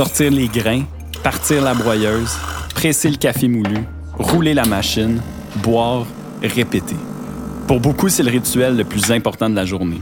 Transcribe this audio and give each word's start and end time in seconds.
Sortir 0.00 0.30
les 0.30 0.48
grains, 0.48 0.84
partir 1.22 1.60
la 1.60 1.74
broyeuse, 1.74 2.34
presser 2.74 3.10
le 3.10 3.18
café 3.18 3.48
moulu, 3.48 3.84
rouler 4.14 4.54
la 4.54 4.64
machine, 4.64 5.20
boire, 5.56 6.06
répéter. 6.42 6.96
Pour 7.66 7.80
beaucoup, 7.80 8.08
c'est 8.08 8.22
le 8.22 8.30
rituel 8.30 8.78
le 8.78 8.84
plus 8.84 9.12
important 9.12 9.50
de 9.50 9.54
la 9.54 9.66
journée. 9.66 10.00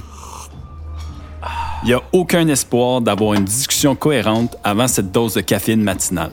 Il 1.82 1.87
n'y 1.87 1.95
a 1.95 2.03
aucun 2.12 2.46
espoir 2.46 3.00
d'avoir 3.00 3.34
une 3.34 3.45
discussion 3.45 3.96
cohérente 3.96 4.56
avant 4.62 4.87
cette 4.87 5.11
dose 5.11 5.35
de 5.35 5.40
caféine 5.40 5.83
matinale. 5.83 6.30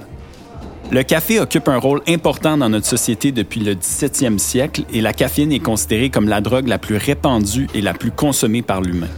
Le 0.91 1.02
café 1.02 1.39
occupe 1.39 1.68
un 1.68 1.79
rôle 1.79 2.04
important 2.07 2.57
dans 2.57 2.70
notre 2.70 2.86
société 2.86 3.32
depuis 3.32 3.61
le 3.61 3.73
17e 3.73 4.38
siècle 4.38 4.84
et 4.93 5.02
la 5.02 5.11
caféine 5.11 5.52
est 5.52 5.57
considérée 5.57 6.11
comme 6.11 6.29
la 6.29 6.39
drogue 6.39 6.68
la 6.68 6.77
plus 6.77 6.97
répandue 6.97 7.68
et 7.73 7.82
la 7.82 7.95
plus 7.95 8.11
consommée 8.11 8.61
par 8.61 8.82
l'humain. 8.82 9.09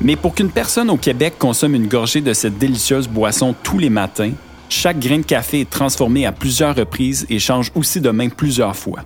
Mais 0.00 0.16
pour 0.16 0.34
qu'une 0.34 0.50
personne 0.50 0.90
au 0.90 0.96
Québec 0.96 1.34
consomme 1.38 1.74
une 1.74 1.88
gorgée 1.88 2.20
de 2.20 2.32
cette 2.32 2.58
délicieuse 2.58 3.08
boisson 3.08 3.54
tous 3.62 3.78
les 3.78 3.90
matins, 3.90 4.32
chaque 4.68 4.98
grain 4.98 5.18
de 5.18 5.24
café 5.24 5.60
est 5.60 5.70
transformé 5.70 6.26
à 6.26 6.32
plusieurs 6.32 6.74
reprises 6.74 7.26
et 7.30 7.38
change 7.38 7.70
aussi 7.74 8.00
de 8.00 8.10
main 8.10 8.28
plusieurs 8.28 8.76
fois. 8.76 9.00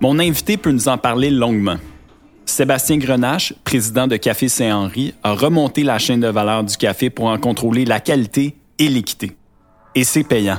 Mon 0.00 0.18
invité 0.18 0.56
peut 0.56 0.72
nous 0.72 0.88
en 0.88 0.98
parler 0.98 1.30
longuement. 1.30 1.76
Sébastien 2.46 2.96
Grenache, 2.96 3.54
président 3.62 4.06
de 4.06 4.16
Café 4.16 4.48
Saint-Henri, 4.48 5.14
a 5.22 5.34
remonté 5.34 5.84
la 5.84 5.98
chaîne 5.98 6.20
de 6.20 6.28
valeur 6.28 6.64
du 6.64 6.76
café 6.76 7.10
pour 7.10 7.26
en 7.26 7.38
contrôler 7.38 7.84
la 7.84 8.00
qualité 8.00 8.56
et 8.78 8.88
l'équité. 8.88 9.36
Et 9.94 10.04
c'est 10.04 10.24
payant. 10.24 10.58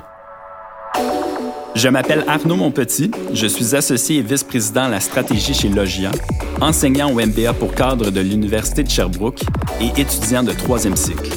Je 1.74 1.88
m'appelle 1.88 2.26
Arnaud 2.28 2.58
Monpetit, 2.58 3.12
je 3.34 3.48
suis 3.48 3.76
associé 3.76 4.18
et 4.18 4.22
vice-président 4.22 4.84
à 4.84 4.90
la 4.90 5.00
stratégie 5.00 5.54
chez 5.54 5.70
Logia, 5.70 6.12
enseignant 6.60 7.10
au 7.10 7.16
MBA 7.16 7.54
pour 7.54 7.74
cadre 7.74 8.12
de 8.12 8.20
l'Université 8.20 8.84
de 8.84 8.90
Sherbrooke 8.90 9.42
et 9.80 10.00
étudiant 10.00 10.44
de 10.44 10.52
troisième 10.52 10.98
cycle. 10.98 11.32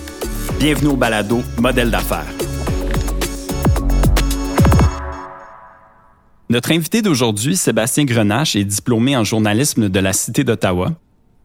Bienvenue 0.58 0.88
au 0.88 0.96
balado 0.96 1.40
Modèle 1.58 1.90
d'affaires. 1.90 2.26
Notre 6.50 6.72
invité 6.72 7.00
d'aujourd'hui, 7.00 7.56
Sébastien 7.56 8.04
Grenache, 8.04 8.56
est 8.56 8.64
diplômé 8.64 9.16
en 9.16 9.24
journalisme 9.24 9.88
de 9.88 10.00
la 10.00 10.12
Cité 10.12 10.42
d'Ottawa. 10.42 10.92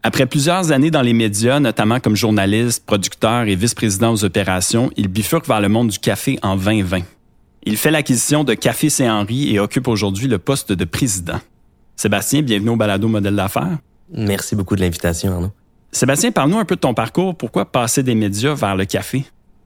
Après 0.02 0.26
plusieurs 0.26 0.72
années 0.72 0.92
dans 0.92 1.02
les 1.02 1.14
médias, 1.14 1.60
notamment 1.60 2.00
comme 2.00 2.16
journaliste, 2.16 2.86
producteur 2.86 3.44
et 3.44 3.56
vice-président 3.56 4.14
aux 4.14 4.26
opérations, 4.26 4.90
il 4.98 5.10
bifurque 5.10 5.48
vers 5.48 5.62
le 5.62 5.70
monde 5.70 5.90
du 5.90 6.00
café 6.00 6.40
en 6.42 6.56
2020. 6.56 7.02
Il 7.64 7.78
fait 7.78 7.92
l'acquisition 7.92 8.44
de 8.44 8.54
Café 8.54 8.90
Saint-Henri 8.90 9.54
et 9.54 9.60
occupe 9.60 9.88
aujourd'hui 9.88 10.28
le 10.28 10.38
poste 10.38 10.72
de 10.72 10.86
président. 10.86 11.40
Sébastien, 11.96 12.42
bienvenue 12.42 12.70
au 12.70 12.76
Balado 12.78 13.08
Modèle 13.08 13.36
d'affaires. 13.36 13.78
Merci 14.12 14.56
beaucoup 14.56 14.76
de 14.76 14.82
l'invitation, 14.82 15.34
Arnaud. 15.34 15.52
Sébastien, 15.92 16.32
parle-nous 16.32 16.60
un 16.60 16.66
peu 16.66 16.76
de 16.76 16.80
ton 16.80 16.94
parcours. 16.94 17.36
Pourquoi 17.36 17.66
passer 17.70 18.02
des 18.02 18.16
médias 18.16 18.54
vers 18.54 18.76
le 18.76 18.86
café? 18.86 19.26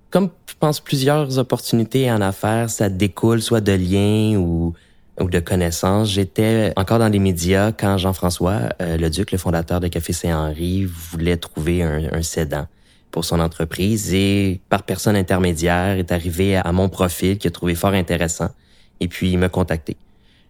Comme 0.10 0.30
je 0.50 0.54
pense 0.60 0.80
plusieurs 0.80 1.38
opportunités 1.38 2.12
en 2.12 2.22
affaires, 2.22 2.70
ça 2.70 2.90
découle 2.90 3.42
soit 3.42 3.62
de 3.62 3.74
liens 3.74 4.38
ou 4.38 4.74
ou 5.20 5.30
de 5.30 5.40
connaissances. 5.40 6.10
J'étais 6.10 6.74
encore 6.76 6.98
dans 7.00 7.10
les 7.10 7.20
médias 7.20 7.72
quand 7.72 7.98
Jean-François 7.98 8.70
euh, 8.82 8.98
le 8.98 9.10
Duc, 9.12 9.32
le 9.32 9.38
fondateur 9.38 9.80
de 9.80 9.88
Café 9.88 10.12
Saint-Henri, 10.12 10.86
voulait 10.86 11.38
trouver 11.38 11.84
un, 11.84 12.12
un 12.12 12.22
cédant 12.24 12.68
pour 13.14 13.24
son 13.26 13.40
entreprise 13.40 14.12
et 14.14 14.60
par 14.70 14.84
personne 14.84 15.16
intermédiaire 15.16 15.98
est 16.00 16.12
arrivé 16.12 16.58
à 16.58 16.72
mon 16.72 16.90
profil 16.90 17.38
qui 17.38 17.48
a 17.48 17.52
trouvé 17.52 17.76
fort 17.76 17.94
intéressant 17.94 18.50
et 19.00 19.08
puis 19.08 19.32
il 19.32 19.38
m'a 19.38 19.50
contacté. 19.50 19.96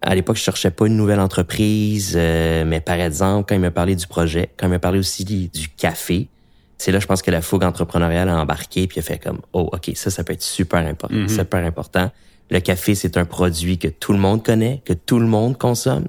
À 0.01 0.15
l'époque, 0.15 0.37
je 0.37 0.41
cherchais 0.41 0.71
pas 0.71 0.87
une 0.87 0.95
nouvelle 0.95 1.19
entreprise, 1.19 2.13
euh, 2.15 2.63
mais 2.65 2.79
par 2.79 2.95
exemple, 2.95 3.45
quand 3.47 3.55
il 3.55 3.61
m'a 3.61 3.71
parlé 3.71 3.95
du 3.95 4.07
projet, 4.07 4.49
quand 4.57 4.67
il 4.67 4.69
m'a 4.69 4.79
parlé 4.79 4.97
aussi 4.97 5.25
du 5.25 5.69
café, 5.77 6.29
c'est 6.77 6.91
là, 6.91 6.99
je 6.99 7.05
pense 7.05 7.21
que 7.21 7.31
la 7.31 7.41
fougue 7.41 7.65
entrepreneuriale 7.65 8.29
a 8.29 8.37
embarqué 8.37 8.87
puis 8.87 8.99
a 8.99 9.03
fait 9.03 9.17
comme, 9.17 9.41
oh, 9.51 9.69
ok, 9.73 9.91
ça, 9.95 10.09
ça 10.09 10.23
peut 10.23 10.33
être 10.33 10.41
super 10.41 10.79
important, 10.87 11.15
mm-hmm. 11.15 11.35
super 11.35 11.65
important. 11.65 12.11
Le 12.49 12.59
café, 12.61 12.95
c'est 12.95 13.17
un 13.17 13.25
produit 13.25 13.77
que 13.77 13.89
tout 13.89 14.13
le 14.13 14.19
monde 14.19 14.43
connaît, 14.43 14.81
que 14.85 14.93
tout 14.93 15.19
le 15.19 15.27
monde 15.27 15.57
consomme. 15.57 16.07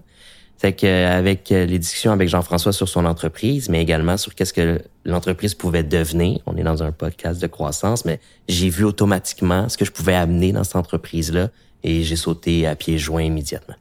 C'est 0.56 0.72
qu'avec 0.72 1.50
euh, 1.50 1.66
les 1.66 1.78
discussions 1.78 2.12
avec 2.12 2.28
Jean-François 2.28 2.72
sur 2.72 2.88
son 2.88 3.06
entreprise, 3.06 3.68
mais 3.68 3.82
également 3.82 4.16
sur 4.16 4.34
qu'est-ce 4.34 4.52
que 4.52 4.80
l'entreprise 5.04 5.54
pouvait 5.54 5.82
devenir, 5.82 6.40
on 6.46 6.56
est 6.56 6.62
dans 6.62 6.82
un 6.82 6.92
podcast 6.92 7.40
de 7.40 7.46
croissance, 7.46 8.04
mais 8.04 8.20
j'ai 8.48 8.68
vu 8.68 8.84
automatiquement 8.84 9.68
ce 9.68 9.76
que 9.76 9.84
je 9.84 9.92
pouvais 9.92 10.14
amener 10.14 10.52
dans 10.52 10.64
cette 10.64 10.76
entreprise-là 10.76 11.50
et 11.82 12.02
j'ai 12.02 12.16
sauté 12.16 12.66
à 12.66 12.74
pieds 12.74 12.98
joints 12.98 13.22
immédiatement. 13.22 13.74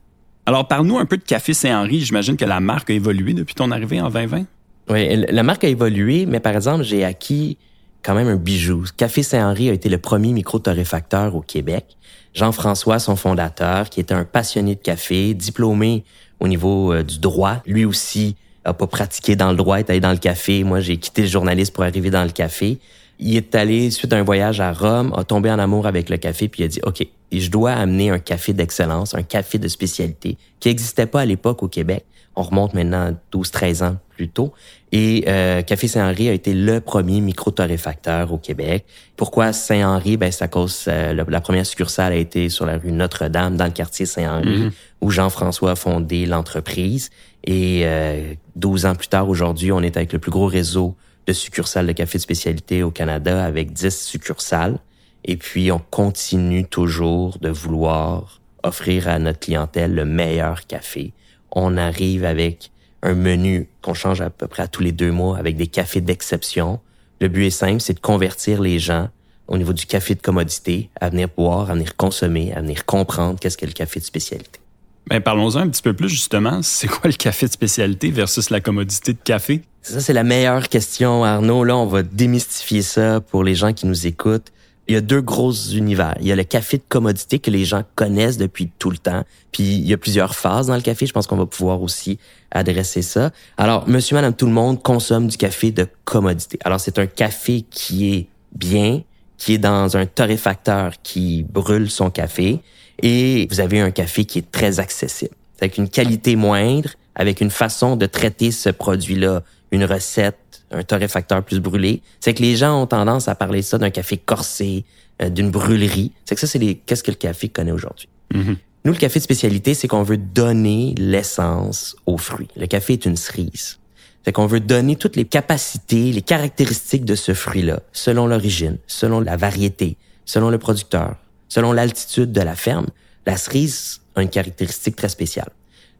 Alors, 0.46 0.68
parle-nous 0.68 0.98
un 0.98 1.06
peu 1.06 1.16
de 1.16 1.22
Café 1.22 1.54
Saint-Henri. 1.54 2.00
J'imagine 2.00 2.36
que 2.36 2.44
la 2.44 2.60
marque 2.60 2.90
a 2.90 2.92
évolué 2.92 3.32
depuis 3.32 3.54
ton 3.54 3.70
arrivée 3.70 4.00
en 4.00 4.10
2020. 4.10 4.44
Oui, 4.90 5.24
la 5.30 5.42
marque 5.42 5.64
a 5.64 5.68
évolué, 5.68 6.26
mais 6.26 6.40
par 6.40 6.54
exemple, 6.54 6.84
j'ai 6.84 7.02
acquis 7.04 7.56
quand 8.02 8.14
même 8.14 8.28
un 8.28 8.36
bijou. 8.36 8.84
Café 8.96 9.22
Saint-Henri 9.22 9.70
a 9.70 9.72
été 9.72 9.88
le 9.88 9.96
premier 9.96 10.32
micro-torréfacteur 10.32 11.34
au 11.34 11.40
Québec. 11.40 11.96
Jean-François, 12.34 12.98
son 12.98 13.16
fondateur, 13.16 13.88
qui 13.88 14.00
était 14.00 14.12
un 14.12 14.24
passionné 14.24 14.74
de 14.74 14.80
café, 14.80 15.32
diplômé 15.32 16.04
au 16.40 16.48
niveau 16.48 16.92
euh, 16.92 17.02
du 17.02 17.18
droit, 17.18 17.62
lui 17.64 17.86
aussi 17.86 18.36
a 18.64 18.74
pas 18.74 18.86
pratiqué 18.86 19.36
dans 19.36 19.50
le 19.50 19.56
droit, 19.56 19.78
est 19.78 19.90
allé 19.90 20.00
dans 20.00 20.12
le 20.12 20.18
café. 20.18 20.64
Moi, 20.64 20.80
j'ai 20.80 20.96
quitté 20.96 21.22
le 21.22 21.28
journaliste 21.28 21.72
pour 21.72 21.84
arriver 21.84 22.10
dans 22.10 22.24
le 22.24 22.30
café. 22.30 22.78
Il 23.18 23.36
est 23.36 23.54
allé, 23.54 23.90
suite 23.90 24.12
à 24.12 24.16
un 24.16 24.22
voyage 24.22 24.60
à 24.60 24.72
Rome, 24.72 25.12
a 25.16 25.24
tombé 25.24 25.50
en 25.50 25.58
amour 25.58 25.86
avec 25.86 26.10
le 26.10 26.16
café, 26.16 26.48
puis 26.48 26.64
a 26.64 26.68
dit, 26.68 26.80
OK, 26.82 27.06
je 27.32 27.50
dois 27.50 27.72
amener 27.72 28.10
un 28.10 28.18
café 28.18 28.52
d'excellence, 28.52 29.14
un 29.14 29.22
café 29.22 29.58
de 29.58 29.68
spécialité, 29.68 30.36
qui 30.58 30.68
n'existait 30.68 31.06
pas 31.06 31.20
à 31.20 31.24
l'époque 31.24 31.62
au 31.62 31.68
Québec. 31.68 32.04
On 32.36 32.42
remonte 32.42 32.74
maintenant 32.74 33.14
12-13 33.32 33.84
ans 33.84 33.96
plus 34.10 34.28
tôt. 34.28 34.52
Et 34.92 35.24
euh, 35.28 35.62
Café 35.62 35.88
Saint-Henri 35.88 36.28
a 36.28 36.32
été 36.32 36.54
le 36.54 36.80
premier 36.80 37.20
micro-torréfacteur 37.20 38.32
au 38.32 38.38
Québec. 38.38 38.84
Pourquoi 39.16 39.52
Saint-Henri? 39.52 40.16
Ben, 40.16 40.30
c'est 40.30 40.44
à 40.44 40.48
cause 40.48 40.84
euh, 40.88 41.24
la, 41.28 41.40
première 41.40 41.66
succursale 41.66 42.12
a 42.12 42.16
été 42.16 42.48
sur 42.48 42.66
la 42.66 42.78
rue 42.78 42.92
Notre-Dame, 42.92 43.56
dans 43.56 43.64
le 43.64 43.70
quartier 43.70 44.06
Saint-Henri, 44.06 44.58
mhm. 44.58 44.72
où 45.00 45.10
Jean-François 45.10 45.72
a 45.72 45.76
fondé 45.76 46.26
l'entreprise. 46.26 47.10
Et 47.44 47.82
euh, 47.84 48.34
12 48.56 48.86
ans 48.86 48.94
plus 48.94 49.08
tard, 49.08 49.28
aujourd'hui, 49.28 49.72
on 49.72 49.80
est 49.80 49.96
avec 49.96 50.12
le 50.12 50.18
plus 50.18 50.30
gros 50.30 50.46
réseau 50.46 50.96
de 51.26 51.32
succursales 51.32 51.86
de 51.86 51.92
café 51.92 52.18
de 52.18 52.22
spécialité 52.22 52.82
au 52.82 52.90
Canada, 52.90 53.44
avec 53.44 53.72
10 53.72 54.06
succursales. 54.06 54.78
Et 55.24 55.36
puis, 55.36 55.72
on 55.72 55.80
continue 55.90 56.64
toujours 56.64 57.38
de 57.38 57.48
vouloir 57.48 58.40
offrir 58.62 59.08
à 59.08 59.18
notre 59.18 59.40
clientèle 59.40 59.94
le 59.94 60.04
meilleur 60.04 60.66
café. 60.66 61.12
On 61.54 61.76
arrive 61.78 62.24
avec 62.24 62.70
un 63.02 63.14
menu 63.14 63.68
qu'on 63.80 63.94
change 63.94 64.20
à 64.20 64.28
peu 64.28 64.46
près 64.46 64.64
à 64.64 64.68
tous 64.68 64.82
les 64.82 64.92
deux 64.92 65.12
mois 65.12 65.38
avec 65.38 65.56
des 65.56 65.66
cafés 65.66 66.00
d'exception. 66.00 66.80
Le 67.20 67.28
but 67.28 67.46
est 67.46 67.50
simple, 67.50 67.80
c'est 67.80 67.94
de 67.94 68.00
convertir 68.00 68.60
les 68.60 68.78
gens 68.78 69.08
au 69.46 69.56
niveau 69.56 69.72
du 69.72 69.86
café 69.86 70.14
de 70.14 70.20
commodité 70.20 70.90
à 71.00 71.10
venir 71.10 71.28
boire, 71.34 71.70
à 71.70 71.74
venir 71.74 71.96
consommer, 71.96 72.52
à 72.54 72.60
venir 72.60 72.84
comprendre 72.84 73.38
qu'est-ce 73.38 73.56
qu'est 73.56 73.66
le 73.66 73.72
café 73.72 74.00
de 74.00 74.04
spécialité. 74.04 74.60
Ben, 75.06 75.20
parlons-en 75.20 75.60
un 75.60 75.68
petit 75.68 75.82
peu 75.82 75.92
plus 75.92 76.08
justement. 76.08 76.62
C'est 76.62 76.88
quoi 76.88 77.10
le 77.10 77.16
café 77.16 77.46
de 77.46 77.52
spécialité 77.52 78.10
versus 78.10 78.50
la 78.50 78.60
commodité 78.60 79.12
de 79.12 79.18
café? 79.22 79.62
Ça, 79.82 80.00
c'est 80.00 80.14
la 80.14 80.24
meilleure 80.24 80.68
question, 80.70 81.24
Arnaud. 81.24 81.62
Là, 81.62 81.76
on 81.76 81.86
va 81.86 82.02
démystifier 82.02 82.80
ça 82.80 83.20
pour 83.20 83.44
les 83.44 83.54
gens 83.54 83.74
qui 83.74 83.86
nous 83.86 84.06
écoutent 84.06 84.50
il 84.86 84.94
y 84.94 84.96
a 84.96 85.00
deux 85.00 85.22
gros 85.22 85.52
univers. 85.52 86.14
Il 86.20 86.26
y 86.26 86.32
a 86.32 86.36
le 86.36 86.44
café 86.44 86.76
de 86.76 86.82
commodité 86.88 87.38
que 87.38 87.50
les 87.50 87.64
gens 87.64 87.82
connaissent 87.94 88.36
depuis 88.36 88.70
tout 88.78 88.90
le 88.90 88.98
temps. 88.98 89.24
Puis 89.50 89.62
il 89.62 89.88
y 89.88 89.94
a 89.94 89.96
plusieurs 89.96 90.34
phases 90.34 90.66
dans 90.66 90.76
le 90.76 90.82
café. 90.82 91.06
Je 91.06 91.12
pense 91.12 91.26
qu'on 91.26 91.36
va 91.36 91.46
pouvoir 91.46 91.80
aussi 91.82 92.18
adresser 92.50 93.02
ça. 93.02 93.30
Alors, 93.56 93.88
monsieur, 93.88 94.14
madame, 94.14 94.34
tout 94.34 94.46
le 94.46 94.52
monde 94.52 94.82
consomme 94.82 95.28
du 95.28 95.36
café 95.36 95.70
de 95.72 95.86
commodité. 96.04 96.58
Alors, 96.64 96.80
c'est 96.80 96.98
un 96.98 97.06
café 97.06 97.64
qui 97.70 98.14
est 98.14 98.28
bien, 98.54 99.02
qui 99.38 99.54
est 99.54 99.58
dans 99.58 99.96
un 99.96 100.06
torréfacteur 100.06 100.92
qui 101.02 101.44
brûle 101.44 101.90
son 101.90 102.10
café. 102.10 102.60
Et 103.02 103.48
vous 103.50 103.60
avez 103.60 103.80
un 103.80 103.90
café 103.90 104.24
qui 104.24 104.38
est 104.38 104.50
très 104.50 104.80
accessible. 104.80 105.34
Avec 105.60 105.78
une 105.78 105.88
qualité 105.88 106.36
moindre, 106.36 106.90
avec 107.14 107.40
une 107.40 107.50
façon 107.50 107.96
de 107.96 108.06
traiter 108.06 108.50
ce 108.50 108.68
produit-là, 108.68 109.42
une 109.70 109.84
recette 109.84 110.38
un 110.74 110.82
torréfacteur 110.82 111.42
plus 111.42 111.60
brûlé. 111.60 112.02
C'est 112.20 112.34
que 112.34 112.42
les 112.42 112.56
gens 112.56 112.82
ont 112.82 112.86
tendance 112.86 113.28
à 113.28 113.34
parler 113.34 113.62
ça 113.62 113.78
d'un 113.78 113.90
café 113.90 114.16
corsé, 114.16 114.84
euh, 115.22 115.28
d'une 115.28 115.50
brûlerie. 115.50 116.12
C'est 116.24 116.34
que 116.34 116.40
ça, 116.40 116.46
c'est 116.46 116.58
les 116.58 116.74
qu'est-ce 116.76 117.02
que 117.02 117.10
le 117.10 117.16
café 117.16 117.48
connaît 117.48 117.72
aujourd'hui? 117.72 118.08
Mm-hmm. 118.32 118.56
Nous, 118.84 118.92
le 118.92 118.98
café 118.98 119.18
de 119.18 119.24
spécialité, 119.24 119.72
c'est 119.72 119.88
qu'on 119.88 120.02
veut 120.02 120.18
donner 120.18 120.94
l'essence 120.98 121.96
aux 122.04 122.18
fruits. 122.18 122.48
Le 122.56 122.66
café 122.66 122.94
est 122.94 123.06
une 123.06 123.16
cerise. 123.16 123.78
C'est 124.24 124.32
qu'on 124.32 124.46
veut 124.46 124.60
donner 124.60 124.96
toutes 124.96 125.16
les 125.16 125.24
capacités, 125.24 126.12
les 126.12 126.22
caractéristiques 126.22 127.04
de 127.04 127.14
ce 127.14 127.32
fruit-là, 127.32 127.80
selon 127.92 128.26
l'origine, 128.26 128.78
selon 128.86 129.20
la 129.20 129.36
variété, 129.36 129.96
selon 130.24 130.50
le 130.50 130.58
producteur, 130.58 131.16
selon 131.48 131.72
l'altitude 131.72 132.32
de 132.32 132.40
la 132.40 132.54
ferme. 132.54 132.86
La 133.26 133.36
cerise 133.36 134.00
a 134.16 134.22
une 134.22 134.28
caractéristique 134.28 134.96
très 134.96 135.08
spéciale. 135.08 135.50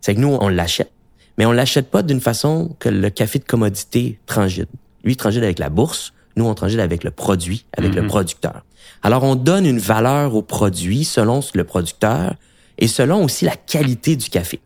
C'est 0.00 0.14
que 0.14 0.20
nous, 0.20 0.36
on 0.40 0.48
l'achète, 0.48 0.92
mais 1.38 1.46
on 1.46 1.52
l'achète 1.52 1.90
pas 1.90 2.02
d'une 2.02 2.20
façon 2.20 2.76
que 2.78 2.88
le 2.88 3.10
café 3.10 3.38
de 3.38 3.44
commodité 3.44 4.18
transite. 4.26 4.68
Lui, 5.02 5.12
il 5.12 5.16
transite 5.16 5.42
avec 5.42 5.58
la 5.58 5.68
bourse. 5.68 6.12
Nous, 6.36 6.44
on 6.44 6.54
transite 6.54 6.80
avec 6.80 7.04
le 7.04 7.10
produit, 7.10 7.64
avec 7.76 7.94
le 7.94 8.02
mhm. 8.02 8.08
producteur. 8.08 8.64
Alors, 9.02 9.22
on 9.24 9.34
donne 9.34 9.66
une 9.66 9.78
valeur 9.78 10.34
au 10.34 10.42
produit 10.42 11.04
selon 11.04 11.40
le 11.54 11.64
producteur 11.64 12.34
et 12.78 12.88
selon 12.88 13.24
aussi 13.24 13.44
la 13.44 13.56
qualité 13.56 14.16
du 14.16 14.28
café. 14.30 14.60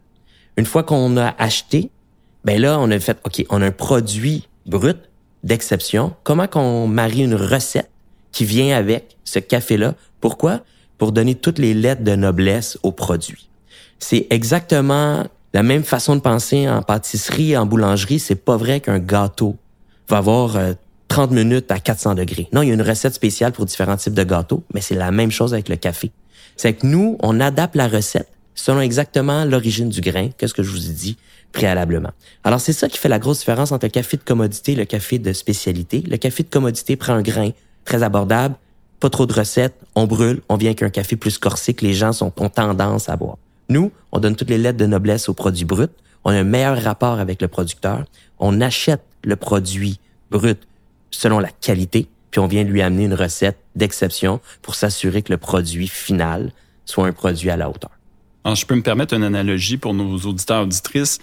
Une 0.57 0.67
fois 0.67 0.83
qu'on 0.83 1.17
a 1.17 1.35
acheté, 1.39 1.91
ben 2.45 2.61
là, 2.61 2.79
on 2.81 2.91
a 2.91 2.99
fait, 3.01 3.19
OK, 3.25 3.45
on 3.51 3.63
a 3.63 3.67
un 3.67 3.73
produit 3.73 4.49
brut 4.67 4.97
d'exception. 5.45 6.15
Comment 6.25 6.47
qu'on 6.47 6.87
marie 6.87 7.23
une 7.23 7.35
recette 7.35 7.91
qui 8.33 8.45
vient 8.45 8.77
avec 8.77 9.17
ce 9.25 9.39
café-là? 9.39 9.95
Pourquoi? 10.21 10.61
Pour 10.99 11.13
donner 11.13 11.35
toutes 11.35 11.59
les 11.59 11.75
lettres 11.75 12.03
de 12.03 12.15
noblesse 12.15 12.79
au 12.83 12.93
produit. 12.93 13.49
C'est 13.99 14.27
exactement 14.31 15.27
la 15.59 15.65
même 15.65 15.83
façon 15.83 16.15
de 16.15 16.21
penser 16.21 16.69
en 16.69 16.83
pâtisserie, 16.83 17.57
en 17.57 17.67
boulangerie. 17.67 18.21
C'est 18.21 18.37
pas 18.37 18.57
vrai 18.57 18.79
qu'un 18.79 19.01
gâteau 19.01 19.57
va 20.09 20.19
avoir 20.19 20.57
30 21.09 21.33
euh, 21.33 21.35
minutes 21.35 21.73
à 21.73 21.81
400 21.81 22.15
degrés. 22.15 22.47
Non, 22.53 22.63
il 22.63 22.69
y 22.69 22.71
a 22.71 22.75
une 22.75 22.83
recette 22.83 23.15
spéciale 23.15 23.51
pour 23.51 23.67
différents 23.67 23.97
types 23.97 24.15
de 24.15 24.23
gâteaux, 24.23 24.63
mais 24.73 24.81
c'est 24.81 24.95
la 24.95 25.11
même 25.11 25.33
chose 25.33 25.55
avec 25.55 25.69
le 25.69 25.75
café. 25.75 26.13
C'est 26.55 26.75
que 26.75 26.87
nous, 26.87 27.19
on 27.25 27.41
adapte 27.41 27.75
la 27.75 27.89
recette 27.89 28.29
selon 28.55 28.81
exactement 28.81 29.45
l'origine 29.45 29.89
du 29.89 30.01
grain, 30.01 30.29
qu'est-ce 30.39 30.55
que 30.55 30.63
je 30.63 30.71
vous 30.71 30.91
ai 30.91 30.93
dit 30.93 31.17
préalablement. 31.51 32.13
Alors 32.45 32.61
c'est 32.61 32.73
ça 32.73 32.89
qui 32.89 32.97
fait 32.97 33.09
la 33.09 33.19
grosse 33.19 33.41
différence 33.41 33.73
entre 33.73 33.87
le 33.87 33.91
café 33.91 34.17
de 34.17 34.23
commodité 34.23 34.73
et 34.73 34.77
le 34.77 34.85
café 34.85 35.19
de 35.19 35.33
spécialité. 35.33 36.05
Le 36.09 36.19
café 36.19 36.45
de 36.45 36.51
commodité 36.51 36.95
prend 36.95 37.15
un 37.15 37.23
grain 37.23 37.51
très 37.85 38.05
abordable, 38.05 38.55
pas 39.01 39.11
trop 39.11 39.27
de 39.27 39.33
recettes, 39.33 39.75
on 39.97 40.07
brûle, 40.07 40.41
on 40.49 40.57
vient 40.57 40.75
qu'un 40.75 40.91
café 40.91 41.17
plus 41.17 41.37
corsé 41.37 41.75
que 41.75 41.85
les 41.85 41.95
gens 41.95 42.13
sont, 42.13 42.33
ont 42.37 42.49
tendance 42.49 43.09
à 43.09 43.17
boire. 43.17 43.39
Nous, 43.69 43.93
on 44.13 44.21
donne 44.21 44.35
toutes 44.35 44.51
les 44.51 44.59
lettres 44.59 44.79
de 44.79 44.87
noblesse 44.87 45.29
aux 45.29 45.35
produits 45.35 45.65
bruts, 45.65 45.89
on 46.25 46.31
a 46.31 46.39
un 46.39 46.45
meilleur 46.45 46.83
rapport 46.83 47.19
avec 47.19 47.43
le 47.43 47.49
producteur, 47.49 48.05
on 48.39 48.61
achète 48.61 49.03
le 49.25 49.37
produit 49.37 50.01
brut 50.31 50.59
selon 51.11 51.39
la 51.39 51.49
qualité, 51.49 52.09
puis 52.31 52.41
on 52.41 52.47
vient 52.47 52.65
lui 52.65 52.83
amener 52.83 53.05
une 53.05 53.15
recette 53.15 53.59
d'exception 53.77 54.41
pour 54.63 54.75
s'assurer 54.75 55.23
que 55.23 55.33
le 55.33 55.39
produit 55.39 55.89
final 55.89 56.53
soit 56.85 57.07
un 57.07 57.13
produit 57.13 57.51
à 57.51 57.57
la 57.57 57.69
hauteur. 57.69 57.91
Alors, 58.45 58.57
je 58.57 58.65
peux 58.65 58.75
me 58.75 58.83
permettre 58.83 59.15
une 59.15 59.25
analogie 59.25 59.77
pour 59.77 59.93
nos 59.93 60.17
auditeurs 60.21 60.63
auditrices. 60.63 61.19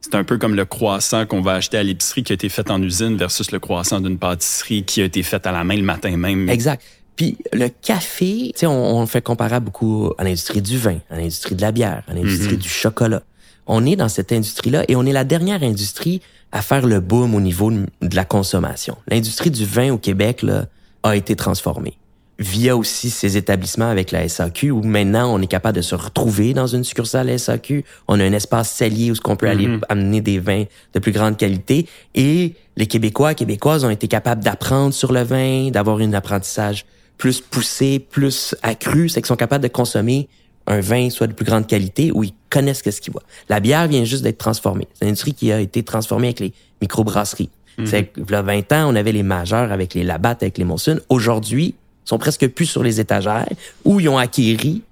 C'est 0.00 0.14
un 0.14 0.24
peu 0.24 0.38
comme 0.38 0.54
le 0.54 0.64
croissant 0.64 1.26
qu'on 1.26 1.42
va 1.42 1.52
acheter 1.52 1.76
à 1.76 1.82
l'épicerie 1.82 2.22
qui 2.22 2.32
a 2.32 2.34
été 2.34 2.48
fait 2.48 2.70
en 2.70 2.82
usine 2.82 3.18
versus 3.18 3.50
le 3.50 3.58
croissant 3.58 4.00
d'une 4.00 4.18
pâtisserie 4.18 4.84
qui 4.84 5.02
a 5.02 5.04
été 5.04 5.22
fait 5.22 5.46
à 5.46 5.52
la 5.52 5.62
main 5.62 5.76
le 5.76 5.82
matin 5.82 6.16
même. 6.16 6.48
Exact. 6.48 6.82
Puis 7.20 7.36
le 7.52 7.68
café, 7.68 8.50
tu 8.54 8.60
sais, 8.60 8.66
on, 8.66 9.06
fait 9.06 9.20
comparer 9.20 9.60
beaucoup 9.60 10.10
à 10.16 10.24
l'industrie 10.24 10.62
du 10.62 10.78
vin, 10.78 11.00
à 11.10 11.16
l'industrie 11.18 11.54
de 11.54 11.60
la 11.60 11.70
bière, 11.70 12.02
à 12.08 12.14
l'industrie 12.14 12.54
mhm. 12.54 12.60
du 12.60 12.68
chocolat. 12.70 13.20
On 13.66 13.84
est 13.84 13.94
dans 13.94 14.08
cette 14.08 14.32
industrie-là 14.32 14.86
et 14.88 14.96
on 14.96 15.04
est 15.04 15.12
la 15.12 15.24
dernière 15.24 15.62
industrie 15.62 16.22
à 16.50 16.62
faire 16.62 16.86
le 16.86 17.00
boom 17.00 17.34
au 17.34 17.42
niveau 17.42 17.70
de 17.70 18.16
la 18.16 18.24
consommation. 18.24 18.96
L'industrie 19.06 19.50
du 19.50 19.66
vin 19.66 19.92
au 19.92 19.98
Québec 19.98 20.40
là, 20.40 20.64
a 21.02 21.14
été 21.14 21.36
transformée 21.36 21.98
via 22.38 22.74
aussi 22.74 23.10
ces 23.10 23.36
établissements 23.36 23.90
avec 23.90 24.12
la 24.12 24.26
SAQ 24.26 24.70
où 24.70 24.82
maintenant 24.82 25.30
on 25.30 25.42
est 25.42 25.46
capable 25.46 25.76
de 25.76 25.82
se 25.82 25.94
retrouver 25.94 26.54
dans 26.54 26.68
une 26.68 26.84
succursale 26.84 27.38
SAQ. 27.38 27.84
On 28.08 28.18
a 28.18 28.24
un 28.24 28.32
espace 28.32 28.70
salier 28.70 29.10
où 29.10 29.14
ce 29.14 29.20
qu'on 29.20 29.36
peut 29.36 29.50
aller 29.50 29.66
mhm. 29.66 29.82
amener 29.90 30.22
des 30.22 30.38
vins 30.38 30.64
de 30.94 30.98
plus 30.98 31.12
grande 31.12 31.36
qualité 31.36 31.86
et 32.14 32.54
les 32.78 32.86
Québécois, 32.86 33.34
Québécoises 33.34 33.84
ont 33.84 33.90
été 33.90 34.08
capables 34.08 34.42
d'apprendre 34.42 34.94
sur 34.94 35.12
le 35.12 35.22
vin, 35.22 35.70
d'avoir 35.70 35.98
un 35.98 36.14
apprentissage 36.14 36.86
plus 37.20 37.42
poussé, 37.42 37.98
plus 37.98 38.56
accru, 38.62 39.10
c'est 39.10 39.20
qu'ils 39.20 39.28
sont 39.28 39.36
capables 39.36 39.62
de 39.62 39.68
consommer 39.68 40.26
un 40.66 40.80
vin 40.80 41.10
soit 41.10 41.26
de 41.26 41.34
plus 41.34 41.44
grande 41.44 41.66
qualité 41.66 42.10
où 42.12 42.24
ils 42.24 42.32
connaissent 42.48 42.82
ce 42.82 43.00
qu'ils 43.00 43.12
voient. 43.12 43.22
La 43.50 43.60
bière 43.60 43.86
vient 43.88 44.04
juste 44.04 44.22
d'être 44.22 44.38
transformée. 44.38 44.88
C'est 44.94 45.04
une 45.04 45.10
industrie 45.10 45.34
qui 45.34 45.52
a 45.52 45.60
été 45.60 45.82
transformée 45.82 46.28
avec 46.28 46.40
les 46.40 46.52
microbrasseries. 46.80 47.50
Mhm. 47.76 47.86
C'est 47.86 48.04
que, 48.04 48.20
il 48.20 48.30
y 48.30 48.34
a 48.34 48.42
20 48.42 48.72
ans, 48.72 48.90
on 48.90 48.96
avait 48.96 49.12
les 49.12 49.22
majeurs 49.22 49.70
avec 49.70 49.92
les 49.92 50.02
Labatt, 50.02 50.42
avec 50.42 50.56
les 50.56 50.64
Monsun. 50.64 50.98
Aujourd'hui, 51.10 51.74
sont 52.06 52.16
presque 52.16 52.48
plus 52.48 52.64
sur 52.64 52.82
les 52.82 53.00
étagères, 53.00 53.48
où 53.84 54.00
ils 54.00 54.08
ont 54.08 54.18
acquéri 54.18 54.82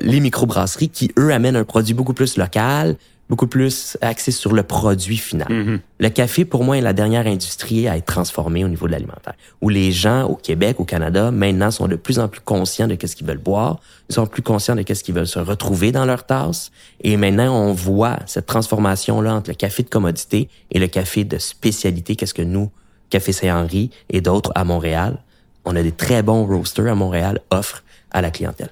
les 0.00 0.20
microbrasseries 0.20 0.88
qui, 0.88 1.12
eux, 1.18 1.32
amènent 1.32 1.56
un 1.56 1.64
produit 1.64 1.92
beaucoup 1.92 2.14
plus 2.14 2.38
local, 2.38 2.96
beaucoup 3.28 3.46
plus 3.46 3.96
axé 4.00 4.30
sur 4.30 4.52
le 4.52 4.62
produit 4.62 5.16
final. 5.16 5.48
Mm-hmm. 5.48 5.80
Le 5.98 6.08
café, 6.10 6.44
pour 6.44 6.64
moi, 6.64 6.78
est 6.78 6.80
la 6.80 6.92
dernière 6.92 7.26
industrie 7.26 7.88
à 7.88 7.96
être 7.96 8.06
transformée 8.06 8.64
au 8.64 8.68
niveau 8.68 8.86
de 8.86 8.92
l'alimentaire, 8.92 9.34
où 9.60 9.68
les 9.68 9.90
gens 9.90 10.24
au 10.24 10.36
Québec, 10.36 10.78
au 10.78 10.84
Canada, 10.84 11.30
maintenant 11.30 11.70
sont 11.70 11.88
de 11.88 11.96
plus 11.96 12.18
en 12.18 12.28
plus 12.28 12.40
conscients 12.40 12.86
de 12.86 12.94
qu'est-ce 12.94 13.16
qu'ils 13.16 13.26
veulent 13.26 13.38
boire, 13.38 13.80
ils 14.08 14.14
sont 14.14 14.26
plus 14.26 14.42
conscients 14.42 14.76
de 14.76 14.82
qu'est-ce 14.82 15.02
qu'ils 15.02 15.14
veulent 15.14 15.26
se 15.26 15.38
retrouver 15.38 15.92
dans 15.92 16.04
leur 16.04 16.24
tasse, 16.24 16.70
et 17.02 17.16
maintenant 17.16 17.54
on 17.54 17.72
voit 17.72 18.18
cette 18.26 18.46
transformation-là 18.46 19.34
entre 19.34 19.50
le 19.50 19.56
café 19.56 19.82
de 19.82 19.88
commodité 19.88 20.48
et 20.70 20.78
le 20.78 20.86
café 20.86 21.24
de 21.24 21.38
spécialité, 21.38 22.14
qu'est-ce 22.16 22.34
que 22.34 22.42
nous, 22.42 22.70
Café 23.10 23.32
Saint-Henri 23.32 23.90
et 24.10 24.20
d'autres 24.20 24.50
à 24.54 24.64
Montréal, 24.64 25.18
on 25.64 25.76
a 25.76 25.82
des 25.82 25.92
très 25.92 26.22
bons 26.22 26.46
roasters 26.46 26.90
à 26.90 26.94
Montréal, 26.94 27.40
offrent 27.50 27.82
à 28.10 28.20
la 28.20 28.30
clientèle. 28.30 28.70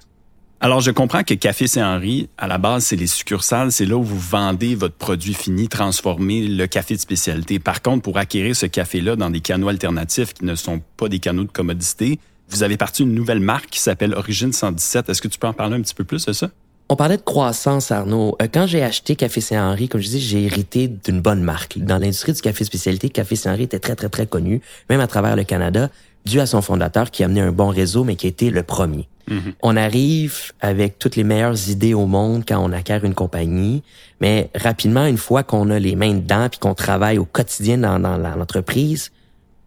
Alors, 0.65 0.81
je 0.81 0.91
comprends 0.91 1.25
que 1.25 1.35
Café 1.35 1.67
Saint-Henri, 1.67 2.31
à 2.39 2.49
la 2.49 2.57
base, 2.57 2.87
c'est 2.87 2.97
les 2.97 3.07
succursales, 3.07 3.71
c'est 3.71 3.85
là 3.85 3.99
où 3.99 4.03
vous 4.03 4.19
vendez 4.19 4.75
votre 4.75 4.95
produit 4.95 5.35
fini, 5.35 5.69
transformé, 5.69 6.41
le 6.41 6.67
café 6.67 6.95
de 6.95 7.01
spécialité. 7.01 7.59
Par 7.59 7.83
contre, 7.83 8.01
pour 8.01 8.17
acquérir 8.17 8.57
ce 8.57 8.65
café-là 8.65 9.15
dans 9.15 9.29
des 9.29 9.41
canaux 9.41 9.69
alternatifs 9.69 10.33
qui 10.33 10.47
ne 10.47 10.55
sont 10.55 10.81
pas 10.97 11.11
des 11.11 11.19
canaux 11.19 11.45
de 11.45 11.51
commodité, 11.51 12.19
vous 12.49 12.63
avez 12.63 12.79
parti 12.79 13.03
une 13.03 13.13
nouvelle 13.13 13.41
marque 13.41 13.69
qui 13.69 13.79
s'appelle 13.79 14.15
Origine 14.15 14.55
117. 14.55 15.11
Est-ce 15.11 15.21
que 15.21 15.29
tu 15.29 15.39
peux 15.39 15.47
en 15.47 15.53
parler 15.53 15.77
un 15.77 15.83
petit 15.83 15.95
peu 15.95 16.05
plus 16.05 16.25
de 16.25 16.33
ça? 16.33 16.49
On 16.89 16.97
parlait 16.97 17.19
de 17.19 17.23
croissance, 17.23 17.91
Arnaud. 17.91 18.35
Euh, 18.41 18.49
quand 18.51 18.67
j'ai 18.67 18.83
acheté 18.83 19.17
Café 19.17 19.43
Saint-Henri, 19.43 19.91
comme 19.91 20.01
je 20.01 20.07
disais, 20.07 20.19
j'ai 20.19 20.45
hérité 20.45 20.89
d'une 20.89 21.21
bonne 21.21 21.43
marque. 21.43 21.79
Dans 21.79 21.99
l'industrie 21.99 22.33
du 22.33 22.41
café 22.41 22.65
spécialité, 22.65 23.11
Café 23.11 23.37
Saint-Henri 23.37 23.65
était 23.65 23.81
très, 23.81 23.97
très, 23.97 24.09
très 24.09 24.27
connu, 24.27 24.63
même 24.89 25.01
à 25.01 25.07
travers 25.09 25.37
le 25.37 25.45
Canada 25.45 25.91
dû 26.25 26.41
à 26.41 26.47
son 26.47 26.63
fondateur 26.63 27.11
qui 27.11 27.23
a 27.23 27.27
amené 27.27 27.41
un 27.41 27.53
bon 27.53 27.69
réseau, 27.69 28.05
mais 28.05 28.17
qui 28.17 28.27
a 28.27 28.29
été 28.29 28.51
le 28.51 28.63
premier. 28.63 29.09
Mhm. 29.29 29.55
On 29.63 29.77
arrive 29.77 30.53
avec 30.61 30.99
toutes 30.99 31.17
les 31.17 31.25
meilleures 31.25 31.69
idées 31.69 31.95
au 31.95 32.07
monde 32.07 32.45
quand 32.47 32.59
on 32.59 32.73
acquiert 32.73 33.05
une 33.05 33.15
compagnie, 33.15 33.83
mais 34.21 34.51
rapidement, 34.55 35.07
une 35.07 35.17
fois 35.17 35.43
qu'on 35.43 35.71
a 35.71 35.79
les 35.79 35.97
mains 35.97 36.15
dedans 36.15 36.49
puis 36.51 36.59
qu'on 36.59 36.75
travaille 36.75 37.19
au 37.19 37.25
quotidien 37.25 37.79
dans, 37.79 37.99
dans 37.99 38.17
l'entreprise, 38.17 39.13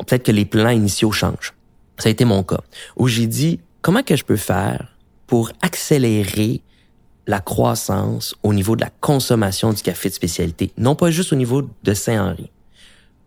peut-être 0.06 0.24
que 0.24 0.31
les 0.31 0.45
plans 0.45 0.69
initiaux 0.69 1.12
changent. 1.12 1.54
Ça 1.98 2.09
a 2.09 2.12
été 2.12 2.25
mon 2.25 2.44
cas, 2.44 2.62
où 2.95 3.07
j'ai 3.07 3.25
dit, 3.25 3.59
comment 3.81 4.04
que 4.04 4.15
je 4.15 4.24
peux 4.24 4.38
faire 4.38 4.94
pour 5.25 5.51
accélérer 5.62 6.62
la 7.25 7.39
croissance 7.39 8.36
au 8.44 8.54
niveau 8.54 8.75
de 8.75 8.81
la 8.81 8.89
consommation 9.01 9.74
du 9.74 9.81
café 9.81 10.09
de 10.09 10.13
spécialité, 10.13 10.71
non 10.77 10.95
pas 10.95 11.12
juste 11.12 11.33
au 11.33 11.36
niveau 11.36 11.69
de 11.83 11.94
Saint-Henri. 11.94 12.50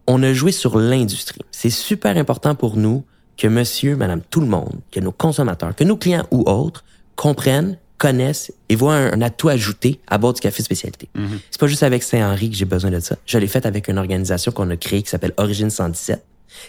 On 0.07 0.23
a 0.23 0.33
joué 0.33 0.53
sur 0.53 0.79
l'industrie. 0.79 1.43
C'est 1.51 1.71
super 1.71 2.17
important 2.17 2.55
pour 2.55 2.77
nous 2.77 3.05
que 3.41 3.49
monsieur, 3.49 3.97
madame, 3.97 4.21
tout 4.29 4.41
le 4.41 4.47
monde, 4.47 4.81
que 4.93 5.01
nos 5.01 5.13
consommateurs, 5.13 5.75
que 5.75 5.83
nos 5.83 5.97
clients 5.97 6.27
ou 6.31 6.43
autres 6.47 6.85
comprennent, 7.17 7.79
connaissent 7.97 8.53
et 8.69 8.77
voient 8.77 8.95
un, 8.95 9.23
atout 9.23 9.49
ajouté 9.49 9.99
à 10.09 10.19
bord 10.19 10.35
du 10.35 10.43
café 10.43 10.63
spécialité. 10.63 11.09
Mm-hmm. 11.17 11.39
C'est 11.51 11.61
pas 11.61 11.67
juste 11.67 11.83
avec 11.83 12.03
Saint-Henri 12.03 12.51
que 12.51 12.57
j'ai 12.57 12.67
besoin 12.67 12.91
de 12.91 13.01
ça. 13.01 13.17
Je 13.25 13.39
l'ai 13.39 13.47
fait 13.47 13.65
avec 13.65 13.89
une 13.89 13.97
organisation 13.97 14.53
qu'on 14.53 14.69
a 14.69 14.77
créée 14.77 15.03
qui 15.03 15.09
s'appelle 15.09 15.33
Origine 15.39 15.71
117, 15.71 16.23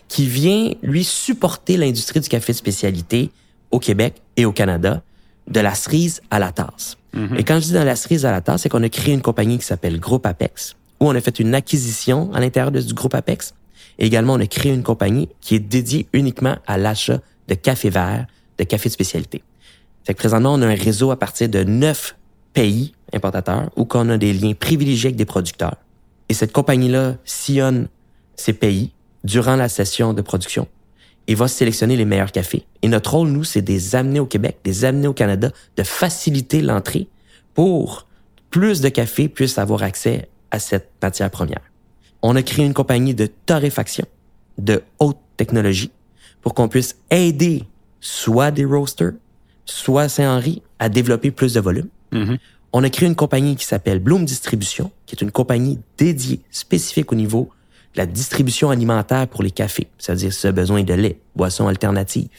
qui 0.07 0.25
vient, 0.25 0.71
lui, 0.81 1.03
supporter 1.03 1.75
l'industrie 1.75 2.21
du 2.21 2.29
café 2.29 2.53
spécialité 2.53 3.31
au 3.71 3.79
Québec 3.79 4.21
et 4.37 4.45
au 4.45 4.53
Canada, 4.53 5.03
de 5.47 5.59
la 5.59 5.75
cerise 5.75 6.21
à 6.31 6.39
la 6.39 6.53
tasse. 6.53 6.95
Mm-hmm. 7.13 7.37
Et 7.37 7.43
quand 7.43 7.55
je 7.55 7.65
dis 7.65 7.73
de 7.73 7.79
la 7.79 7.97
cerise 7.97 8.25
à 8.25 8.31
la 8.31 8.39
tasse, 8.39 8.61
c'est 8.61 8.69
qu'on 8.69 8.83
a 8.83 8.89
créé 8.89 9.13
une 9.13 9.21
compagnie 9.21 9.57
qui 9.57 9.65
s'appelle 9.65 9.99
Groupe 9.99 10.25
Apex, 10.25 10.77
où 11.01 11.09
on 11.09 11.15
a 11.15 11.19
fait 11.19 11.37
une 11.39 11.53
acquisition 11.53 12.33
à 12.33 12.39
l'intérieur 12.39 12.71
du 12.71 12.93
groupe 12.93 13.13
Apex 13.13 13.55
également, 14.05 14.33
on 14.33 14.39
a 14.39 14.47
créé 14.47 14.73
une 14.73 14.83
compagnie 14.83 15.29
qui 15.39 15.55
est 15.55 15.59
dédiée 15.59 16.07
uniquement 16.13 16.57
à 16.67 16.77
l'achat 16.77 17.19
de 17.47 17.53
café 17.53 17.89
vert, 17.89 18.25
de 18.57 18.63
café 18.63 18.89
de 18.89 18.93
spécialité. 18.93 19.43
C'est 20.03 20.13
que 20.13 20.19
présentement, 20.19 20.53
on 20.53 20.61
a 20.61 20.67
un 20.67 20.75
réseau 20.75 21.11
à 21.11 21.17
partir 21.17 21.49
de 21.49 21.63
neuf 21.63 22.15
pays 22.53 22.93
importateurs 23.13 23.69
où 23.75 23.87
on 23.93 24.09
a 24.09 24.17
des 24.17 24.33
liens 24.33 24.53
privilégiés 24.53 25.07
avec 25.07 25.15
des 25.15 25.25
producteurs. 25.25 25.75
Et 26.29 26.33
cette 26.33 26.51
compagnie-là 26.51 27.15
sillonne 27.25 27.87
ces 28.35 28.53
pays 28.53 28.91
durant 29.23 29.55
la 29.55 29.69
session 29.69 30.13
de 30.13 30.21
production 30.21 30.67
et 31.27 31.35
va 31.35 31.47
sélectionner 31.47 31.95
les 31.95 32.05
meilleurs 32.05 32.31
cafés. 32.31 32.65
Et 32.81 32.87
notre 32.87 33.13
rôle, 33.13 33.29
nous, 33.29 33.43
c'est 33.43 33.61
de 33.61 33.71
les 33.71 33.95
amener 33.95 34.19
au 34.19 34.25
Québec, 34.25 34.57
de 34.63 34.85
amener 34.85 35.07
au 35.07 35.13
Canada, 35.13 35.51
de 35.77 35.83
faciliter 35.83 36.61
l'entrée 36.61 37.07
pour 37.53 38.07
plus 38.49 38.81
de 38.81 38.89
cafés 38.89 39.29
puissent 39.29 39.59
avoir 39.59 39.83
accès 39.83 40.29
à 40.49 40.59
cette 40.59 40.89
matière 41.01 41.29
première 41.29 41.70
on 42.21 42.35
a 42.35 42.43
créé 42.43 42.65
une 42.65 42.73
compagnie 42.73 43.13
de 43.13 43.27
torréfaction 43.45 44.05
de 44.57 44.83
haute 44.99 45.17
technologie 45.37 45.91
pour 46.41 46.53
qu'on 46.53 46.67
puisse 46.67 46.97
aider 47.09 47.63
soit 47.99 48.51
des 48.51 48.65
roasters, 48.65 49.13
soit 49.65 50.09
Saint-Henri 50.09 50.61
à 50.79 50.89
développer 50.89 51.31
plus 51.31 51.53
de 51.53 51.59
volume. 51.59 51.87
Mm-hmm. 52.11 52.37
On 52.73 52.83
a 52.83 52.89
créé 52.89 53.07
une 53.07 53.15
compagnie 53.15 53.55
qui 53.55 53.65
s'appelle 53.65 53.99
Bloom 53.99 54.25
Distribution, 54.25 54.91
qui 55.05 55.15
est 55.15 55.21
une 55.21 55.31
compagnie 55.31 55.79
dédiée, 55.97 56.41
spécifique 56.51 57.11
au 57.11 57.15
niveau 57.15 57.49
de 57.93 57.99
la 57.99 58.05
distribution 58.05 58.69
alimentaire 58.69 59.27
pour 59.27 59.43
les 59.43 59.51
cafés, 59.51 59.87
c'est-à-dire 59.97 60.31
ce 60.31 60.47
besoin 60.47 60.83
de 60.83 60.93
lait, 60.93 61.19
boissons 61.35 61.67
alternatives. 61.67 62.29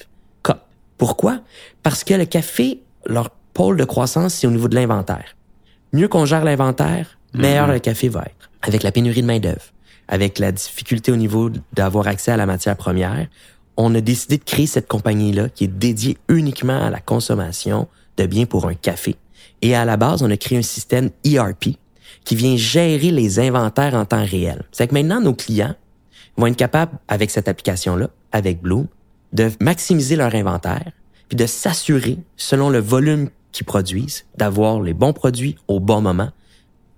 Pourquoi? 0.99 1.41
Parce 1.83 2.05
que 2.05 2.15
le 2.15 2.27
café, 2.27 2.81
leur 3.07 3.31
pôle 3.55 3.77
de 3.77 3.83
croissance, 3.83 4.35
c'est 4.35 4.47
au 4.47 4.53
niveau 4.53 4.69
de 4.69 4.77
l'inventaire. 4.77 5.35
Mieux 5.93 6.07
qu'on 6.07 6.27
gère 6.27 6.45
l'inventaire, 6.45 7.19
meilleur 7.35 7.67
mm-hmm. 7.67 7.73
le 7.73 7.79
café 7.81 8.09
va 8.09 8.23
être 8.23 8.42
avec 8.62 8.83
la 8.83 8.92
pénurie 8.92 9.23
de 9.23 9.26
main-d'œuvre, 9.26 9.73
avec 10.09 10.38
la 10.38 10.52
difficulté 10.52 11.12
au 11.12 11.16
niveau 11.16 11.50
d'avoir 11.73 12.07
accès 12.07 12.31
à 12.33 12.37
la 12.37 12.47
matière 12.47 12.76
première, 12.76 13.26
on 13.76 13.95
a 13.95 14.00
décidé 14.00 14.38
de 14.38 14.45
créer 14.45 14.66
cette 14.66 14.88
compagnie-là 14.88 15.49
qui 15.49 15.64
est 15.64 15.69
dédiée 15.69 16.19
uniquement 16.28 16.81
à 16.85 16.90
la 16.90 17.00
consommation 17.00 17.88
de 18.16 18.26
biens 18.26 18.47
pour 18.47 18.66
un 18.66 18.75
café. 18.75 19.16
Et 19.62 19.75
à 19.75 19.85
la 19.85 19.97
base, 19.97 20.23
on 20.23 20.31
a 20.31 20.37
créé 20.37 20.59
un 20.59 20.62
système 20.62 21.11
ERP 21.25 21.76
qui 22.25 22.37
vient 22.37 22.57
gérer 22.57 23.11
les 23.11 23.38
inventaires 23.38 23.95
en 23.95 24.04
temps 24.04 24.25
réel. 24.25 24.64
C'est 24.73 24.88
que 24.88 24.95
maintenant, 24.95 25.21
nos 25.21 25.35
clients 25.35 25.75
vont 26.37 26.47
être 26.47 26.57
capables, 26.57 26.99
avec 27.09 27.31
cette 27.31 27.49
application-là, 27.49 28.11
avec 28.33 28.61
Bloom, 28.61 28.87
de 29.33 29.50
maximiser 29.61 30.16
leur 30.16 30.35
inventaire, 30.35 30.90
puis 31.28 31.37
de 31.37 31.47
s'assurer, 31.47 32.19
selon 32.37 32.71
le 32.71 32.78
volume 32.78 33.31
qu'ils 33.52 33.66
produisent, 33.66 34.25
d'avoir 34.37 34.81
les 34.81 34.95
bons 34.95 35.12
produits 35.12 35.57
au 35.69 35.81
bon 35.81 36.00
moment 36.00 36.31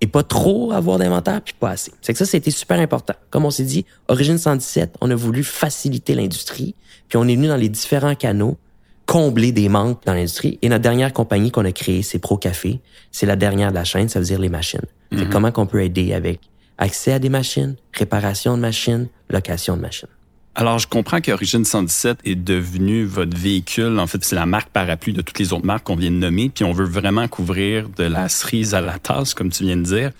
et 0.01 0.07
pas 0.07 0.23
trop 0.23 0.71
avoir 0.71 0.97
d'inventaire 0.97 1.41
puis 1.41 1.53
pas 1.59 1.71
assez. 1.71 1.91
C'est 2.01 2.13
que 2.13 2.19
ça, 2.19 2.25
c'était 2.25 2.51
super 2.51 2.79
important. 2.79 3.13
Comme 3.29 3.45
on 3.45 3.51
s'est 3.51 3.63
dit, 3.63 3.85
Origine 4.07 4.37
117, 4.37 4.95
on 5.01 5.09
a 5.09 5.15
voulu 5.15 5.43
faciliter 5.43 6.15
l'industrie, 6.15 6.75
puis 7.07 7.17
on 7.17 7.27
est 7.27 7.35
venu 7.35 7.47
dans 7.47 7.55
les 7.55 7.69
différents 7.69 8.15
canaux 8.15 8.57
combler 9.05 9.51
des 9.51 9.69
manques 9.69 10.03
dans 10.05 10.13
l'industrie. 10.13 10.57
Et 10.61 10.69
notre 10.69 10.81
dernière 10.81 11.13
compagnie 11.13 11.51
qu'on 11.51 11.65
a 11.65 11.71
créée, 11.71 12.01
c'est 12.01 12.19
Pro 12.19 12.37
Café. 12.37 12.79
C'est 13.11 13.25
la 13.25 13.35
dernière 13.35 13.69
de 13.69 13.75
la 13.75 13.83
chaîne, 13.83 14.09
ça 14.09 14.19
veut 14.19 14.25
dire 14.25 14.39
les 14.39 14.49
machines. 14.49 14.81
C'est 15.11 15.25
mhm. 15.25 15.29
comment 15.29 15.51
qu'on 15.51 15.67
peut 15.67 15.83
aider 15.83 16.13
avec 16.13 16.39
accès 16.77 17.13
à 17.13 17.19
des 17.19 17.29
machines, 17.29 17.75
réparation 17.93 18.57
de 18.57 18.61
machines, 18.61 19.07
location 19.29 19.77
de 19.77 19.81
machines. 19.81 20.09
Alors, 20.57 20.79
je 20.79 20.87
comprends 20.87 21.19
qu'Origine 21.19 21.65
117 21.65 22.19
est 22.23 22.35
devenu 22.35 23.03
votre 23.03 23.35
véhicule. 23.37 23.99
En 23.99 24.07
fait, 24.07 24.23
c'est 24.23 24.37
la 24.37 24.45
marque 24.45 24.69
parapluie 24.69 25.11
de 25.11 25.21
toutes 25.21 25.37
les 25.37 25.51
autres 25.51 25.65
marques 25.65 25.83
qu'on 25.83 25.97
vient 25.97 26.11
de 26.11 26.15
nommer. 26.15 26.47
Puis 26.47 26.63
on 26.63 26.71
veut 26.71 26.85
vraiment 26.85 27.27
couvrir 27.27 27.89
de 27.89 28.05
la 28.05 28.29
cerise 28.29 28.73
à 28.73 28.79
la 28.79 28.97
tasse, 28.97 29.33
comme 29.33 29.49
tu 29.49 29.65
viens 29.65 29.75
de 29.75 29.83
dire. 29.83 30.11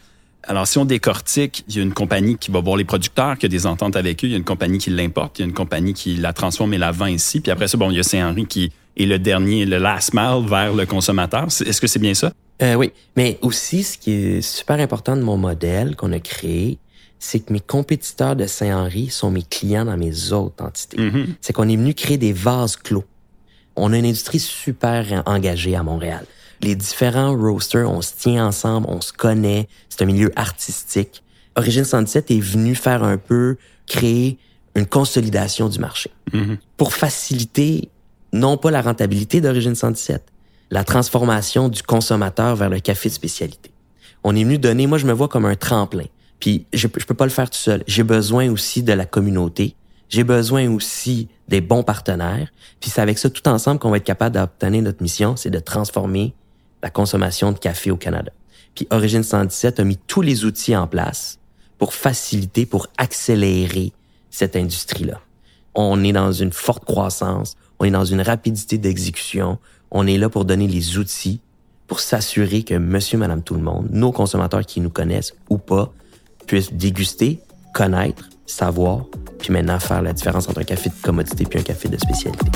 Alors, 0.43 0.67
si 0.67 0.77
on 0.77 0.83
décortique, 0.83 1.63
il 1.69 1.77
y 1.77 1.79
a 1.79 1.83
une 1.83 1.93
compagnie 1.93 2.37
qui 2.37 2.51
va 2.51 2.59
voir 2.59 2.75
les 2.75 2.83
producteurs, 2.83 3.37
qui 3.37 3.45
a 3.45 3.49
des 3.49 3.65
ententes 3.65 3.95
avec 3.95 4.25
eux. 4.25 4.27
Il 4.27 4.31
y 4.31 4.33
a 4.33 4.37
une 4.37 4.43
compagnie 4.43 4.77
qui 4.77 4.89
l'importe. 4.89 5.39
Il 5.39 5.43
y 5.43 5.45
a 5.45 5.47
une 5.47 5.53
compagnie 5.53 5.93
qui 5.93 6.17
la 6.17 6.33
transforme 6.33 6.73
et 6.73 6.77
la 6.77 6.91
vend 6.91 7.05
ici. 7.05 7.39
Puis 7.39 7.49
après 7.49 7.69
ça, 7.69 7.77
bon, 7.77 7.89
il 7.89 7.95
y 7.95 7.99
a 8.01 8.03
Saint-Henri 8.03 8.45
qui 8.45 8.73
est 8.97 9.05
le 9.05 9.17
dernier, 9.17 9.65
le 9.65 9.77
last 9.77 10.13
mile 10.13 10.43
vers 10.45 10.73
le 10.73 10.85
consommateur. 10.85 11.45
Est-ce 11.45 11.79
que 11.79 11.87
c'est 11.87 11.99
bien 11.99 12.13
ça? 12.13 12.33
Euh, 12.61 12.75
oui. 12.75 12.91
Mais 13.15 13.39
aussi, 13.41 13.83
ce 13.83 13.97
qui 13.97 14.11
est 14.11 14.41
super 14.41 14.81
important 14.81 15.15
de 15.15 15.21
mon 15.21 15.37
modèle 15.37 15.95
qu'on 15.95 16.11
a 16.11 16.19
créé, 16.19 16.77
c'est 17.19 17.39
que 17.39 17.53
mes 17.53 17.59
compétiteurs 17.59 18.35
de 18.35 18.45
Saint-Henri 18.45 19.09
sont 19.09 19.31
mes 19.31 19.43
clients 19.43 19.85
dans 19.85 19.97
mes 19.97 20.31
autres 20.31 20.63
entités. 20.63 20.97
Mm-hmm. 20.97 21.27
C'est 21.41 21.53
qu'on 21.53 21.67
est 21.69 21.75
venu 21.75 21.93
créer 21.93 22.17
des 22.17 22.33
vases 22.33 22.75
clos. 22.75 23.03
On 23.75 23.93
a 23.93 23.97
une 23.97 24.05
industrie 24.05 24.39
super 24.39 25.23
engagée 25.25 25.75
à 25.75 25.83
Montréal. 25.83 26.25
Les 26.61 26.75
différents 26.75 27.35
roasters, 27.35 27.89
on 27.89 28.01
se 28.01 28.13
tient 28.17 28.47
ensemble, 28.47 28.87
on 28.89 29.01
se 29.01 29.11
connaît, 29.11 29.67
c'est 29.89 30.01
un 30.01 30.05
milieu 30.05 30.31
artistique. 30.35 31.23
Origine 31.55 31.83
117 31.83 32.31
est 32.31 32.39
venu 32.39 32.75
faire 32.75 33.03
un 33.03 33.17
peu 33.17 33.57
créer 33.87 34.37
une 34.75 34.85
consolidation 34.85 35.69
du 35.69 35.79
marché 35.79 36.11
mm-hmm. 36.31 36.57
pour 36.77 36.93
faciliter 36.93 37.89
non 38.33 38.57
pas 38.57 38.71
la 38.71 38.81
rentabilité 38.81 39.41
d'Origine 39.41 39.75
117, 39.75 40.23
la 40.69 40.83
transformation 40.83 41.69
du 41.69 41.81
consommateur 41.81 42.55
vers 42.55 42.69
le 42.69 42.79
café 42.79 43.09
de 43.09 43.13
spécialité. 43.13 43.71
On 44.23 44.35
est 44.35 44.43
venu 44.43 44.57
donner, 44.57 44.87
moi 44.87 44.97
je 44.97 45.05
me 45.05 45.13
vois 45.13 45.27
comme 45.27 45.45
un 45.45 45.55
tremplin. 45.55 46.05
Puis 46.45 46.67
je, 46.73 46.87
je 46.95 47.05
peux 47.07 47.15
pas 47.15 47.25
le 47.25 47.31
faire 47.31 47.49
tout 47.49 47.57
seul. 47.57 47.83
J'ai 47.87 48.03
besoin 48.03 48.51
aussi 48.51 48.83
de 48.83 48.93
la 48.93 49.07
communauté. 49.07 49.73
J'ai 50.09 50.23
besoin 50.23 50.69
aussi 50.69 51.27
des 51.47 51.59
bons 51.59 51.81
partenaires. 51.81 52.49
Puis 52.79 52.91
c'est 52.91 53.01
avec 53.01 53.17
ça 53.17 53.31
tout 53.31 53.47
ensemble 53.47 53.79
qu'on 53.79 53.89
va 53.89 53.97
être 53.97 54.03
capable 54.03 54.35
d'obtenir 54.35 54.83
notre 54.83 55.01
mission, 55.01 55.35
c'est 55.37 55.49
de 55.49 55.57
transformer 55.57 56.35
la 56.83 56.91
consommation 56.91 57.51
de 57.51 57.57
café 57.57 57.89
au 57.89 57.97
Canada. 57.97 58.31
Puis 58.75 58.85
Origine 58.91 59.23
117 59.23 59.79
a 59.79 59.83
mis 59.83 59.97
tous 59.97 60.21
les 60.21 60.45
outils 60.45 60.75
en 60.75 60.85
place 60.85 61.39
pour 61.79 61.95
faciliter, 61.95 62.67
pour 62.67 62.89
accélérer 62.99 63.91
cette 64.29 64.55
industrie-là. 64.55 65.19
On 65.73 66.03
est 66.03 66.13
dans 66.13 66.31
une 66.31 66.53
forte 66.53 66.85
croissance, 66.85 67.57
on 67.79 67.85
est 67.85 67.89
dans 67.91 68.05
une 68.05 68.21
rapidité 68.21 68.77
d'exécution, 68.77 69.57
on 69.89 70.05
est 70.05 70.19
là 70.19 70.29
pour 70.29 70.45
donner 70.45 70.67
les 70.67 70.99
outils 70.99 71.39
pour 71.87 72.01
s'assurer 72.01 72.61
que 72.61 72.75
monsieur, 72.75 73.17
madame, 73.17 73.41
tout 73.41 73.55
le 73.55 73.61
monde, 73.61 73.87
nos 73.89 74.11
consommateurs 74.11 74.63
qui 74.63 74.79
nous 74.79 74.91
connaissent 74.91 75.33
ou 75.49 75.57
pas, 75.57 75.91
puissent 76.45 76.73
déguster, 76.73 77.39
connaître, 77.73 78.29
savoir, 78.45 79.05
puis 79.39 79.51
maintenant 79.51 79.79
faire 79.79 80.01
la 80.01 80.13
différence 80.13 80.47
entre 80.47 80.59
un 80.59 80.63
café 80.63 80.89
de 80.89 80.95
commodité 81.01 81.45
puis 81.45 81.59
un 81.59 81.63
café 81.63 81.89
de 81.89 81.97
spécialité. 81.97 82.51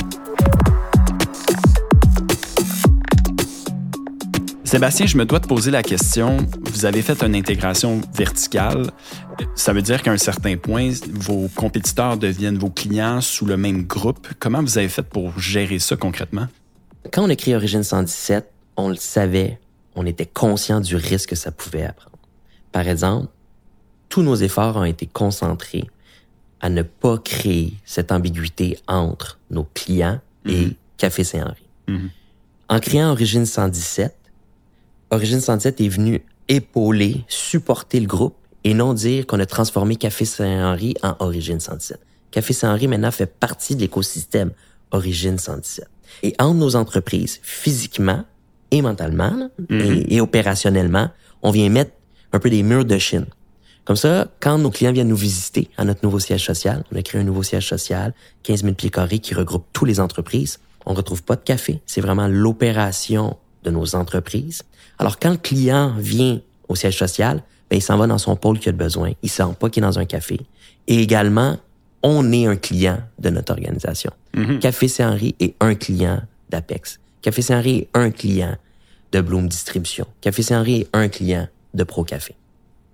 Sébastien, 4.69 5.08
je 5.08 5.17
me 5.17 5.25
dois 5.25 5.39
te 5.39 5.48
poser 5.48 5.72
la 5.72 5.81
question. 5.81 6.38
Vous 6.72 6.86
avez 6.86 7.01
fait 7.01 7.24
une 7.24 7.34
intégration 7.34 8.01
verticale. 8.13 8.91
Ça 9.55 9.74
veut 9.74 9.81
dire 9.81 10.03
qu'à 10.03 10.12
un 10.12 10.17
certain 10.17 10.58
point, 10.58 10.91
vos 11.12 11.48
compétiteurs 11.55 12.17
deviennent 12.17 12.60
vos 12.60 12.69
clients 12.69 13.19
sous 13.19 13.48
le 13.48 13.58
même 13.58 13.88
groupe. 13.88 14.27
Comment 14.38 14.62
vous 14.62 14.77
avez 14.77 14.89
fait 14.89 15.01
pour 15.01 15.39
gérer 15.39 15.79
ça 15.79 15.96
concrètement? 15.96 16.48
Quand 17.12 17.24
on 17.24 17.29
a 17.29 17.36
créé 17.36 17.55
Origine 17.55 17.81
117, 17.81 18.48
on 18.77 18.89
le 18.89 18.96
savait, 18.96 19.60
on 19.96 20.05
était 20.05 20.27
conscient 20.27 20.81
du 20.81 20.96
risque 20.96 21.29
que 21.29 21.36
ça 21.36 21.51
pouvait 21.51 21.86
apprendre. 21.86 22.19
Par 22.72 22.88
exemple, 22.88 23.29
tous 24.10 24.24
nos 24.24 24.36
efforts 24.36 24.75
ont 24.75 24.84
été 24.84 25.06
concentrés 25.06 25.88
à 26.60 26.70
ne 26.70 26.82
pas 26.82 27.18
créer 27.20 27.74
cette 27.86 28.12
ambiguïté 28.12 28.78
entre 28.88 29.39
nos 29.50 29.63
clients 29.74 30.20
et 30.46 30.66
mhm. 30.66 30.74
Café 30.98 31.24
Saint-Henri. 31.24 31.63
Mhm. 31.88 32.10
En 32.68 32.80
créant 32.80 33.12
Origine 33.12 33.46
117, 33.46 34.16
Origine 35.12 35.39
117 35.39 35.82
est 35.82 35.88
venu 35.88 36.22
épauler, 36.48 37.24
supporter 37.28 38.00
le 38.00 38.08
groupe 38.08 38.36
et 38.63 38.74
non 38.74 38.94
dire 38.94 39.25
qu'on 39.25 39.39
a 39.39 39.46
transformé 39.46 39.96
Café 39.96 40.25
Saint-Henri 40.25 40.96
en 41.01 41.16
Origine 41.20 41.60
117. 41.60 42.00
Café 42.32 42.54
Saint-Henri 42.54 42.88
maintenant 42.88 43.12
fait 43.12 43.25
partie 43.25 43.75
de 43.75 43.82
l'écosystème 43.82 44.51
Origine 44.92 45.38
117. 45.38 45.88
Et 46.24 46.36
entre 46.39 46.56
nos 46.56 46.75
entreprises, 46.75 47.39
physiquement 47.42 48.25
et 48.72 48.82
mentalement 48.82 49.50
mhm. 49.70 50.06
et 50.08 50.22
opérationnellement, 50.22 51.10
on 51.42 51.51
vient 51.51 51.70
mettre 51.70 51.92
un 52.34 52.39
peu 52.39 52.50
des 52.50 52.63
murs 52.63 52.86
de 52.86 52.98
Chine. 52.98 53.25
Comme 53.89 53.96
ça, 53.96 54.27
quand 54.39 54.60
nos 54.60 54.69
clients 54.69 54.91
viennent 54.91 55.08
nous 55.08 55.15
visiter 55.15 55.67
à 55.75 55.84
notre 55.84 56.01
nouveau 56.03 56.19
siège 56.19 56.46
social, 56.46 56.84
on 56.91 56.96
a 56.96 57.01
créé 57.01 57.19
un 57.19 57.24
nouveau 57.24 57.41
siège 57.41 57.67
social, 57.67 58.13
15 58.43 58.62
000 58.62 58.75
pieds 58.75 58.91
carrés 58.91 59.17
qui 59.17 59.34
regroupe 59.34 59.65
toutes 59.74 59.88
les 59.88 60.00
entreprises. 60.00 60.60
On 60.86 60.93
retrouve 60.93 61.24
pas 61.24 61.36
de 61.36 61.41
café. 61.41 61.81
C'est 61.88 62.00
vraiment 62.00 62.27
l'opération 62.27 63.38
de 63.63 63.72
nos 63.72 63.96
entreprises. 63.96 64.62
Alors, 65.00 65.17
quand 65.17 65.31
le 65.31 65.38
client 65.38 65.96
vient 65.98 66.39
au 66.67 66.75
siège 66.75 67.00
social, 67.00 67.41
ben, 67.72 67.77
il 67.77 67.81
s'en 67.81 67.98
va 67.98 68.05
dans 68.05 68.19
son 68.19 68.36
pôle 68.36 68.60
qu'il 68.60 68.69
a 68.69 68.74
besoin. 68.74 69.13
Il 69.24 69.29
sent 69.31 69.55
pas 69.60 69.72
qu'il 69.72 69.81
est 69.81 69.88
dans 69.88 69.98
un 69.98 70.05
café. 70.05 70.39
Et 70.86 71.01
également, 71.01 71.58
on 72.03 72.31
est 72.31 72.46
un 72.46 72.58
client 72.58 73.00
de 73.17 73.31
notre 73.31 73.53
organisation. 73.53 74.12
Mm-hmm. 74.36 74.60
Café 74.60 74.88
Saint-Henri 74.88 75.36
est 75.39 75.55
un 75.62 75.74
client 75.74 76.22
d'Apex. 76.51 77.00
Café 77.24 77.41
Saint-Henri 77.41 77.77
est 77.79 77.89
un 77.96 78.12
client 78.12 78.55
de 79.13 79.22
Bloom 79.22 79.48
Distribution. 79.48 80.05
Café 80.22 80.43
Saint-Henri 80.43 80.81
est 80.81 80.89
un 80.93 81.08
client 81.08 81.48
de 81.74 81.84
Pro 81.84 82.03
Café. 82.03 82.36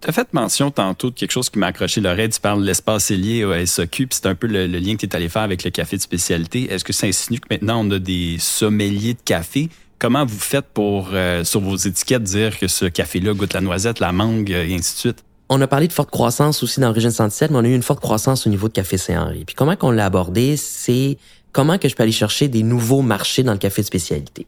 Tu 0.05 0.12
as 0.12 0.13
fait 0.13 0.31
mention 0.33 0.69
tantôt 0.69 1.09
de 1.09 1.15
quelque 1.15 1.31
chose 1.31 1.50
qui 1.50 1.57
m'a 1.57 1.65
accroché 1.65 2.00
l'oreille. 2.00 2.29
Tu 2.29 2.39
parles 2.39 2.62
de 2.62 2.67
l'espace 2.67 3.09
lié 3.09 3.43
au 3.43 3.65
SOQ, 3.65 4.05
puis 4.05 4.19
c'est 4.21 4.27
un 4.27 4.35
peu 4.35 4.45
le, 4.45 4.67
lien 4.67 4.93
que 4.93 5.00
tu 5.00 5.07
es 5.07 5.15
allé 5.15 5.29
faire 5.29 5.41
avec 5.41 5.63
le 5.63 5.71
café 5.71 5.97
de 5.97 6.01
spécialité. 6.03 6.71
Est-ce 6.71 6.83
que 6.83 6.93
ça 6.93 7.07
insinue 7.07 7.39
que 7.39 7.47
maintenant 7.50 7.83
on 7.83 7.89
a 7.89 7.97
des 7.97 8.38
sommeliers 8.38 9.15
de 9.15 9.19
café? 9.25 9.67
Comment 9.97 10.24
vous 10.24 10.38
faites 10.38 10.67
pour, 10.67 11.09
euh, 11.13 11.43
sur 11.43 11.59
vos 11.59 11.75
étiquettes, 11.75 12.21
dire 12.21 12.59
que 12.59 12.67
ce 12.67 12.85
café-là 12.85 13.33
goûte 13.33 13.53
la 13.53 13.62
noisette, 13.62 14.00
la 14.00 14.12
mangue, 14.12 14.51
euh, 14.51 14.67
et 14.67 14.75
ainsi 14.75 14.93
de 14.93 15.00
suite? 15.00 15.24
On 15.50 15.59
a 15.59 15.65
parlé 15.65 15.88
de 15.88 15.93
forte 15.93 16.12
croissance 16.12 16.62
aussi 16.62 16.79
dans 16.79 16.91
Régine 16.91 17.09
117, 17.09 17.50
mais 17.50 17.57
on 17.57 17.63
a 17.63 17.67
eu 17.67 17.74
une 17.74 17.81
forte 17.81 18.00
croissance 18.00 18.45
au 18.45 18.51
niveau 18.51 18.67
de 18.67 18.74
Café 18.74 19.00
Saint-Henri. 19.00 19.43
Puis 19.43 19.55
comment 19.55 19.75
qu'on 19.75 19.89
l'a 19.89 20.05
abordé, 20.05 20.55
c'est 20.55 21.17
comment 21.51 21.79
que 21.79 21.89
je 21.89 21.95
peux 21.95 22.03
aller 22.03 22.12
chercher 22.12 22.47
des 22.47 22.62
nouveaux 22.62 23.01
marchés 23.01 23.41
dans 23.41 23.53
le 23.53 23.57
café 23.57 23.81
de 23.81 23.88
spécialité 23.88 24.45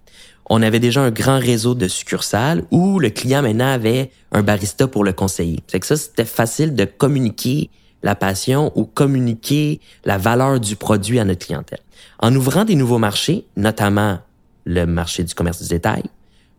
on 0.50 0.62
avait 0.62 0.80
déjà 0.80 1.02
un 1.02 1.12
grand 1.12 1.40
réseau 1.40 1.76
de 1.76 1.88
succursales 1.88 2.64
où 2.72 3.00
le 3.00 3.10
client 3.10 3.42
maintenant 3.42 3.72
avait 3.72 4.12
un 4.32 4.44
barista 4.44 4.88
pour 4.88 5.04
le 5.04 5.14
conseiller. 5.14 5.60
C'est 5.68 5.80
que 5.80 5.86
ça, 5.86 5.98
c'était 5.98 6.26
facile 6.26 6.74
de 6.74 6.86
communiquer 6.86 7.70
la 8.04 8.16
passion 8.16 8.72
ou 8.76 8.86
communiquer 8.86 9.82
la 10.06 10.18
valeur 10.18 10.60
du 10.60 10.76
produit 10.76 11.20
à 11.20 11.26
notre 11.26 11.46
clientèle. 11.46 11.80
En 12.20 12.34
ouvrant 12.34 12.64
des 12.64 12.76
nouveaux 12.76 13.00
marchés, 13.00 13.46
notamment 13.58 14.20
le 14.66 14.86
marché 14.86 15.24
du 15.24 15.34
commerce 15.34 15.62
du 15.62 15.68
détail, 15.68 16.04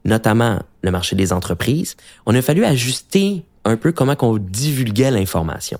notamment 0.04 0.61
le 0.83 0.90
marché 0.90 1.16
des 1.16 1.33
entreprises, 1.33 1.97
on 2.26 2.35
a 2.35 2.42
fallu 2.42 2.64
ajuster 2.64 3.45
un 3.64 3.76
peu 3.76 3.92
comment 3.92 4.16
qu'on 4.16 4.37
divulguait 4.38 5.11
l'information. 5.11 5.78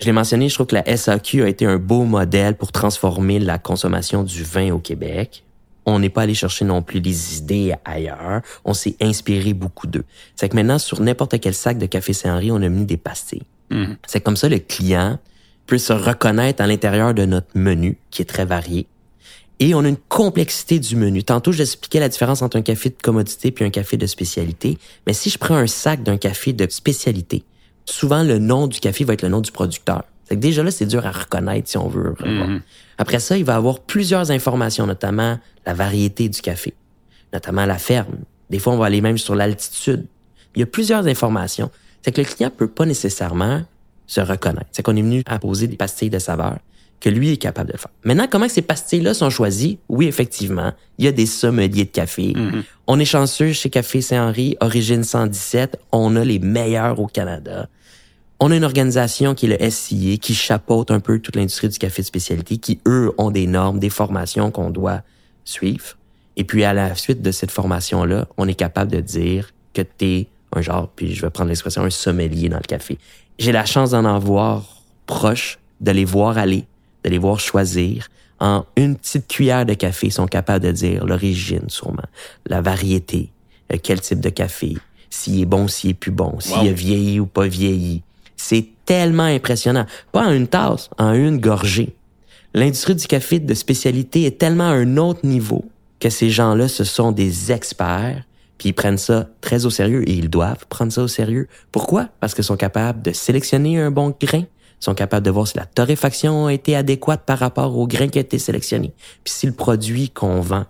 Je 0.00 0.06
l'ai 0.06 0.12
mentionné, 0.12 0.48
je 0.48 0.54
trouve 0.54 0.66
que 0.66 0.76
la 0.76 0.96
SAQ 0.96 1.42
a 1.42 1.48
été 1.48 1.66
un 1.66 1.76
beau 1.76 2.04
modèle 2.04 2.56
pour 2.56 2.72
transformer 2.72 3.38
la 3.38 3.58
consommation 3.58 4.22
du 4.22 4.42
vin 4.42 4.72
au 4.72 4.78
Québec 4.78 5.44
on 5.86 5.98
n'est 5.98 6.10
pas 6.10 6.22
allé 6.22 6.34
chercher 6.34 6.64
non 6.64 6.82
plus 6.82 7.00
des 7.00 7.38
idées 7.38 7.74
ailleurs. 7.84 8.42
On 8.64 8.74
s'est 8.74 8.96
inspiré 9.00 9.54
beaucoup 9.54 9.86
d'eux. 9.86 10.04
C'est 10.36 10.48
que 10.48 10.56
maintenant, 10.56 10.78
sur 10.78 11.00
n'importe 11.00 11.40
quel 11.40 11.54
sac 11.54 11.78
de 11.78 11.86
café 11.86 12.12
Saint-Henri, 12.12 12.50
on 12.52 12.62
a 12.62 12.68
mis 12.68 12.84
des 12.84 12.96
pastilles. 12.96 13.42
Mhm. 13.70 13.96
C'est 14.06 14.20
comme 14.20 14.36
ça 14.36 14.48
le 14.48 14.58
client 14.58 15.18
peut 15.66 15.78
se 15.78 15.92
reconnaître 15.92 16.62
à 16.62 16.66
l'intérieur 16.66 17.14
de 17.14 17.24
notre 17.24 17.48
menu, 17.54 17.96
qui 18.10 18.22
est 18.22 18.26
très 18.26 18.44
varié. 18.44 18.86
Et 19.60 19.74
on 19.74 19.84
a 19.84 19.88
une 19.88 19.96
complexité 19.96 20.78
du 20.78 20.96
menu. 20.96 21.22
Tantôt, 21.22 21.52
j'expliquais 21.52 22.00
la 22.00 22.08
différence 22.08 22.42
entre 22.42 22.56
un 22.56 22.62
café 22.62 22.88
de 22.88 22.96
commodité 23.00 23.50
puis 23.50 23.64
un 23.64 23.70
café 23.70 23.96
de 23.96 24.06
spécialité. 24.06 24.78
Mais 25.06 25.12
si 25.12 25.28
je 25.30 25.38
prends 25.38 25.56
un 25.56 25.66
sac 25.66 26.02
d'un 26.02 26.16
café 26.16 26.52
de 26.52 26.66
spécialité, 26.68 27.44
souvent 27.84 28.22
le 28.22 28.38
nom 28.38 28.66
du 28.66 28.80
café 28.80 29.04
va 29.04 29.12
être 29.12 29.22
le 29.22 29.28
nom 29.28 29.40
du 29.40 29.52
producteur. 29.52 30.04
C'est 30.24 30.36
que 30.36 30.40
déjà 30.40 30.62
là, 30.62 30.70
c'est 30.70 30.86
dur 30.86 31.04
à 31.04 31.12
reconnaître 31.12 31.68
si 31.68 31.76
on 31.76 31.88
veut. 31.88 32.14
Après 33.00 33.18
ça, 33.18 33.38
il 33.38 33.44
va 33.44 33.56
avoir 33.56 33.80
plusieurs 33.80 34.30
informations, 34.30 34.86
notamment 34.86 35.38
la 35.64 35.72
variété 35.72 36.28
du 36.28 36.42
café, 36.42 36.74
notamment 37.32 37.64
la 37.64 37.78
ferme. 37.78 38.18
Des 38.50 38.58
fois, 38.58 38.74
on 38.74 38.76
va 38.76 38.86
aller 38.86 39.00
même 39.00 39.16
sur 39.16 39.34
l'altitude. 39.34 40.04
Il 40.54 40.60
y 40.60 40.62
a 40.62 40.66
plusieurs 40.66 41.06
informations. 41.06 41.70
C'est 42.02 42.12
que 42.12 42.20
le 42.20 42.26
client 42.26 42.50
peut 42.54 42.68
pas 42.68 42.84
nécessairement 42.84 43.62
se 44.06 44.20
reconnaître. 44.20 44.66
C'est 44.72 44.82
qu'on 44.82 44.96
est 44.96 45.02
venu 45.02 45.22
à 45.24 45.38
poser 45.38 45.66
des 45.66 45.76
pastilles 45.76 46.10
de 46.10 46.18
saveur 46.18 46.58
que 47.00 47.08
lui 47.08 47.30
est 47.30 47.38
capable 47.38 47.72
de 47.72 47.78
faire. 47.78 47.90
Maintenant, 48.04 48.26
comment 48.30 48.50
ces 48.50 48.60
pastilles-là 48.60 49.14
sont 49.14 49.30
choisies? 49.30 49.78
Oui, 49.88 50.06
effectivement, 50.06 50.74
il 50.98 51.06
y 51.06 51.08
a 51.08 51.12
des 51.12 51.24
sommeliers 51.24 51.86
de 51.86 51.90
café. 51.90 52.34
Mhm. 52.36 52.64
On 52.86 52.98
est 52.98 53.06
chanceux 53.06 53.52
chez 53.52 53.70
Café 53.70 54.02
Saint-Henri, 54.02 54.58
Origine 54.60 55.04
117. 55.04 55.80
On 55.92 56.16
a 56.16 56.24
les 56.24 56.38
meilleurs 56.38 57.00
au 57.00 57.06
Canada. 57.06 57.66
On 58.40 58.50
a 58.50 58.56
une 58.56 58.64
organisation 58.64 59.34
qui 59.34 59.46
est 59.46 59.58
le 59.58 59.70
SCA, 59.70 60.16
qui 60.16 60.34
chapeaute 60.34 60.90
un 60.90 61.00
peu 61.00 61.18
toute 61.18 61.36
l'industrie 61.36 61.68
du 61.68 61.78
café 61.78 62.00
de 62.02 62.06
spécialité, 62.06 62.56
qui, 62.56 62.80
eux, 62.86 63.12
ont 63.18 63.30
des 63.30 63.46
normes, 63.46 63.78
des 63.78 63.90
formations 63.90 64.50
qu'on 64.50 64.70
doit 64.70 65.02
suivre. 65.44 65.96
Et 66.36 66.44
puis, 66.44 66.64
à 66.64 66.72
la 66.72 66.94
suite 66.94 67.20
de 67.20 67.32
cette 67.32 67.50
formation-là, 67.50 68.26
on 68.38 68.48
est 68.48 68.54
capable 68.54 68.90
de 68.90 69.00
dire 69.00 69.52
que 69.74 69.82
t'es 69.82 70.26
un 70.54 70.62
genre, 70.62 70.88
puis 70.88 71.14
je 71.14 71.20
vais 71.20 71.30
prendre 71.30 71.48
l'expression, 71.50 71.82
un 71.82 71.90
sommelier 71.90 72.48
dans 72.48 72.56
le 72.56 72.62
café. 72.62 72.98
J'ai 73.38 73.52
la 73.52 73.66
chance 73.66 73.90
d'en 73.90 74.04
avoir 74.06 74.82
proche, 75.06 75.58
de 75.80 75.90
les 75.90 76.04
voir 76.06 76.38
aller, 76.38 76.64
de 77.04 77.10
les 77.10 77.18
voir 77.18 77.38
choisir. 77.40 78.08
En 78.38 78.64
une 78.76 78.96
petite 78.96 79.28
cuillère 79.28 79.66
de 79.66 79.74
café, 79.74 80.06
ils 80.06 80.12
sont 80.12 80.26
capables 80.26 80.64
de 80.64 80.72
dire 80.72 81.04
l'origine, 81.04 81.68
sûrement, 81.68 82.02
la 82.46 82.62
variété, 82.62 83.30
euh, 83.70 83.76
quel 83.82 84.00
type 84.00 84.20
de 84.20 84.30
café, 84.30 84.78
s'il 85.10 85.40
est 85.42 85.44
bon, 85.46 85.68
s'il 85.68 85.90
est 85.90 85.94
plus 85.94 86.10
bon, 86.10 86.40
s'il 86.40 86.56
Wow. 86.56 86.68
a 86.68 86.72
vieilli 86.72 87.20
ou 87.20 87.26
pas 87.26 87.46
vieilli. 87.46 88.02
C'est 88.42 88.68
tellement 88.86 89.24
impressionnant. 89.24 89.84
Pas 90.12 90.26
en 90.26 90.32
une 90.32 90.48
tasse, 90.48 90.88
en 90.98 91.12
une 91.12 91.38
gorgée. 91.38 91.94
L'industrie 92.54 92.94
du 92.94 93.06
café 93.06 93.38
de 93.38 93.54
spécialité 93.54 94.24
est 94.24 94.38
tellement 94.38 94.70
à 94.70 94.72
un 94.72 94.96
autre 94.96 95.20
niveau 95.24 95.66
que 96.00 96.08
ces 96.08 96.30
gens-là, 96.30 96.66
ce 96.66 96.82
sont 96.82 97.12
des 97.12 97.52
experts, 97.52 98.24
puis 98.56 98.70
ils 98.70 98.72
prennent 98.72 98.98
ça 98.98 99.28
très 99.42 99.66
au 99.66 99.70
sérieux 99.70 100.08
et 100.08 100.14
ils 100.14 100.30
doivent 100.30 100.66
prendre 100.68 100.90
ça 100.90 101.02
au 101.02 101.08
sérieux. 101.08 101.48
Pourquoi? 101.70 102.08
Parce 102.18 102.34
qu'ils 102.34 102.44
sont 102.44 102.56
capables 102.56 103.02
de 103.02 103.12
sélectionner 103.12 103.78
un 103.78 103.90
bon 103.90 104.14
grain, 104.18 104.44
sont 104.80 104.94
capables 104.94 105.24
de 105.24 105.30
voir 105.30 105.46
si 105.46 105.58
la 105.58 105.66
torréfaction 105.66 106.46
a 106.46 106.54
été 106.54 106.74
adéquate 106.74 107.24
par 107.26 107.38
rapport 107.38 107.76
au 107.76 107.86
grain 107.86 108.08
qui 108.08 108.18
a 108.18 108.22
été 108.22 108.38
sélectionné. 108.38 108.94
Puis 109.22 109.34
si 109.34 109.46
le 109.46 109.52
produit 109.52 110.08
qu'on 110.08 110.40
vend, 110.40 110.64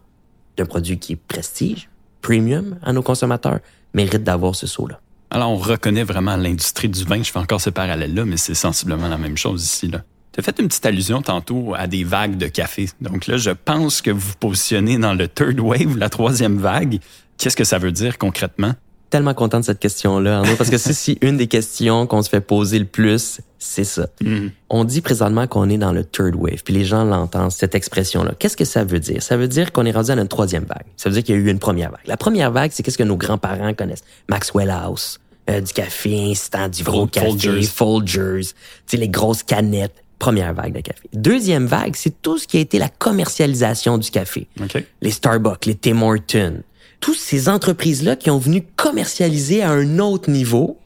d'un 0.56 0.66
produit 0.66 0.98
qui 0.98 1.12
est 1.12 1.20
prestige, 1.28 1.88
premium 2.20 2.78
à 2.82 2.92
nos 2.92 3.02
consommateurs, 3.02 3.60
mérite 3.94 4.24
d'avoir 4.24 4.56
ce 4.56 4.66
saut-là. 4.66 5.00
Alors, 5.30 5.50
on 5.50 5.56
reconnaît 5.56 6.02
vraiment 6.02 6.36
l'industrie 6.36 6.88
du 6.88 7.04
vin. 7.04 7.22
Je 7.22 7.30
fais 7.30 7.38
encore 7.38 7.60
ce 7.60 7.70
parallèle-là, 7.70 8.24
mais 8.24 8.36
c'est 8.36 8.54
sensiblement 8.54 9.08
la 9.08 9.16
même 9.16 9.36
chose 9.36 9.62
ici. 9.64 9.88
Là. 9.88 10.02
Tu 10.32 10.40
as 10.40 10.42
fait 10.42 10.58
une 10.58 10.68
petite 10.68 10.86
allusion 10.86 11.22
tantôt 11.22 11.74
à 11.76 11.86
des 11.86 12.02
vagues 12.02 12.36
de 12.36 12.46
café. 12.46 12.88
Donc 13.00 13.26
là, 13.26 13.36
je 13.36 13.50
pense 13.50 14.02
que 14.02 14.10
vous 14.10 14.20
vous 14.20 14.36
positionnez 14.40 14.98
dans 14.98 15.14
le 15.14 15.28
third 15.28 15.60
wave, 15.60 15.96
la 15.96 16.08
troisième 16.08 16.58
vague. 16.58 16.98
Qu'est-ce 17.38 17.56
que 17.56 17.64
ça 17.64 17.78
veut 17.78 17.92
dire 17.92 18.18
concrètement? 18.18 18.74
Tellement 19.10 19.34
content 19.34 19.58
de 19.58 19.64
cette 19.64 19.80
question-là, 19.80 20.38
Arnaud, 20.38 20.54
parce 20.56 20.70
que 20.70 20.78
c'est 20.78 20.92
si 20.92 21.18
une 21.20 21.36
des 21.36 21.48
questions 21.48 22.06
qu'on 22.06 22.22
se 22.22 22.28
fait 22.28 22.40
poser 22.40 22.78
le 22.78 22.84
plus, 22.84 23.40
c'est 23.58 23.84
ça. 23.84 24.08
Mhm. 24.22 24.50
On 24.70 24.84
dit 24.84 25.00
présentement 25.00 25.46
qu'on 25.46 25.68
est 25.68 25.78
dans 25.78 25.92
le 25.92 26.04
third 26.04 26.34
wave, 26.36 26.62
puis 26.64 26.72
les 26.72 26.84
gens 26.84 27.04
l'entendent, 27.04 27.50
cette 27.50 27.74
expression-là. 27.74 28.34
Qu'est-ce 28.38 28.56
que 28.56 28.64
ça 28.64 28.84
veut 28.84 29.00
dire? 29.00 29.22
Ça 29.22 29.36
veut 29.36 29.48
dire 29.48 29.72
qu'on 29.72 29.84
est 29.84 29.90
rendu 29.90 30.10
à 30.10 30.16
notre 30.16 30.28
troisième 30.28 30.64
vague. 30.64 30.86
Ça 30.96 31.08
veut 31.08 31.14
dire 31.14 31.24
qu'il 31.24 31.34
y 31.34 31.38
a 31.38 31.40
eu 31.40 31.50
une 31.50 31.58
première 31.58 31.90
vague. 31.90 32.06
La 32.06 32.16
première 32.16 32.52
vague, 32.52 32.70
c'est 32.72 32.82
qu'est-ce 32.82 32.98
que 32.98 33.02
nos 33.02 33.16
grands-parents 33.16 33.74
connaissent? 33.74 34.04
Maxwell 34.28 34.70
House, 34.70 35.18
euh, 35.50 35.60
du 35.60 35.72
café 35.72 36.30
instant, 36.30 36.68
du 36.68 36.84
gros 36.84 37.06
café, 37.06 37.28
Folgers. 37.28 37.62
Folgers, 37.64 38.40
tu 38.42 38.54
sais, 38.86 38.96
les 38.96 39.08
grosses 39.08 39.42
canettes. 39.42 39.94
Première 40.20 40.52
vague 40.52 40.74
de 40.74 40.80
café. 40.80 41.08
Deuxième 41.14 41.64
vague, 41.64 41.96
c'est 41.96 42.20
tout 42.20 42.36
ce 42.36 42.46
qui 42.46 42.58
a 42.58 42.60
été 42.60 42.78
la 42.78 42.90
commercialisation 42.90 43.96
du 43.96 44.10
café 44.10 44.48
OK. 44.60 44.84
les 45.00 45.10
Starbucks, 45.10 45.64
les 45.64 45.74
Tim 45.74 46.02
Hortons, 46.02 46.62
toutes 47.00 47.18
ces 47.18 47.48
entreprises-là 47.48 48.16
qui 48.16 48.30
ont 48.30 48.38
venu 48.38 48.62
commercialiser 48.76 49.62
à 49.62 49.70
un 49.70 49.98
autre 49.98 50.30
niveau 50.30 50.78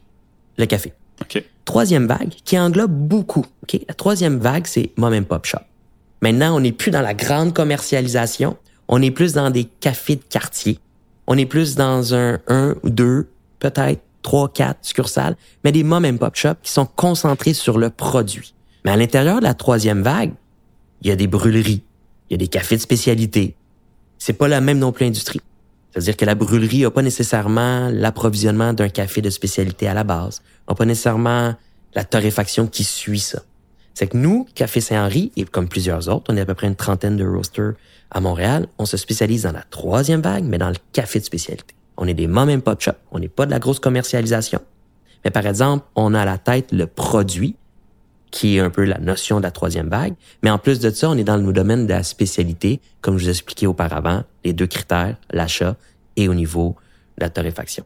le 0.56 0.66
café. 0.66 0.92
Troisième 1.64 2.06
vague 2.06 2.34
qui 2.44 2.58
englobe 2.58 2.92
beaucoup. 2.92 3.46
La 3.88 3.94
troisième 3.94 4.38
vague, 4.38 4.66
c'est 4.66 4.90
mom 4.96 5.12
and 5.12 5.24
pop 5.24 5.44
shop. 5.46 5.58
Maintenant, 6.22 6.56
on 6.56 6.60
n'est 6.60 6.72
plus 6.72 6.90
dans 6.90 7.00
la 7.00 7.14
grande 7.14 7.52
commercialisation. 7.52 8.56
On 8.88 9.02
est 9.02 9.10
plus 9.10 9.32
dans 9.32 9.50
des 9.50 9.64
cafés 9.64 10.16
de 10.16 10.22
quartier. 10.28 10.78
On 11.26 11.38
est 11.38 11.46
plus 11.46 11.74
dans 11.74 12.14
un, 12.14 12.38
un 12.48 12.74
ou 12.82 12.90
deux, 12.90 13.28
peut-être 13.58 14.02
trois, 14.22 14.52
quatre 14.52 14.78
succursales, 14.82 15.36
mais 15.64 15.72
des 15.72 15.84
mom 15.84 16.04
and 16.04 16.18
pop 16.18 16.36
shops 16.36 16.60
qui 16.62 16.72
sont 16.72 16.86
concentrés 16.86 17.54
sur 17.54 17.78
le 17.78 17.90
produit. 17.90 18.54
Mais 18.84 18.90
à 18.90 18.96
l'intérieur 18.96 19.38
de 19.38 19.44
la 19.44 19.54
troisième 19.54 20.02
vague, 20.02 20.32
il 21.02 21.08
y 21.08 21.10
a 21.10 21.16
des 21.16 21.26
brûleries, 21.26 21.82
il 22.28 22.32
y 22.32 22.34
a 22.34 22.38
des 22.38 22.48
cafés 22.48 22.76
de 22.76 22.80
spécialité. 22.80 23.54
C'est 24.18 24.34
pas 24.34 24.48
la 24.48 24.60
même 24.60 24.78
non 24.78 24.92
plus 24.92 25.06
industrie. 25.06 25.40
C'est-à-dire 25.94 26.16
que 26.16 26.24
la 26.24 26.34
brûlerie 26.34 26.82
n'a 26.82 26.90
pas 26.90 27.02
nécessairement 27.02 27.88
l'approvisionnement 27.88 28.72
d'un 28.72 28.88
café 28.88 29.22
de 29.22 29.30
spécialité 29.30 29.86
à 29.86 29.94
la 29.94 30.02
base, 30.02 30.42
n'a 30.68 30.74
pas 30.74 30.84
nécessairement 30.84 31.54
la 31.94 32.04
torréfaction 32.04 32.66
qui 32.66 32.82
suit 32.82 33.20
ça. 33.20 33.42
C'est 33.94 34.08
que 34.08 34.16
nous, 34.16 34.44
Café 34.56 34.80
Saint-Henri, 34.80 35.30
et 35.36 35.44
comme 35.44 35.68
plusieurs 35.68 36.08
autres, 36.08 36.24
on 36.28 36.36
est 36.36 36.40
à 36.40 36.46
peu 36.46 36.54
près 36.54 36.66
une 36.66 36.74
trentaine 36.74 37.16
de 37.16 37.24
roasters 37.24 37.74
à 38.10 38.20
Montréal, 38.20 38.66
on 38.78 38.86
se 38.86 38.96
spécialise 38.96 39.44
dans 39.44 39.52
la 39.52 39.62
troisième 39.62 40.20
vague, 40.20 40.42
mais 40.42 40.58
dans 40.58 40.68
le 40.68 40.74
café 40.92 41.20
de 41.20 41.24
spécialité. 41.24 41.76
On 41.96 42.08
est 42.08 42.14
des 42.14 42.26
mom 42.26 42.48
and 42.48 42.60
pop 42.60 42.80
shop, 42.80 42.94
on 43.12 43.20
n'est 43.20 43.28
pas 43.28 43.46
de 43.46 43.52
la 43.52 43.60
grosse 43.60 43.78
commercialisation. 43.78 44.60
Mais 45.24 45.30
par 45.30 45.46
exemple, 45.46 45.86
on 45.94 46.12
a 46.12 46.22
à 46.22 46.24
la 46.24 46.38
tête 46.38 46.72
le 46.72 46.88
produit, 46.88 47.54
qui 48.34 48.56
est 48.56 48.60
un 48.60 48.68
peu 48.68 48.82
la 48.82 48.98
notion 48.98 49.38
de 49.38 49.44
la 49.44 49.52
troisième 49.52 49.88
vague. 49.88 50.14
Mais 50.42 50.50
en 50.50 50.58
plus 50.58 50.80
de 50.80 50.90
ça, 50.90 51.08
on 51.08 51.16
est 51.16 51.22
dans 51.22 51.36
le 51.36 51.52
domaine 51.52 51.86
de 51.86 51.92
la 51.92 52.02
spécialité, 52.02 52.80
comme 53.00 53.16
je 53.16 53.26
vous 53.26 53.30
expliquais 53.30 53.66
auparavant, 53.66 54.24
les 54.44 54.52
deux 54.52 54.66
critères, 54.66 55.14
l'achat 55.30 55.76
et 56.16 56.28
au 56.28 56.34
niveau 56.34 56.74
de 57.16 57.22
la 57.22 57.30
torréfaction. 57.30 57.84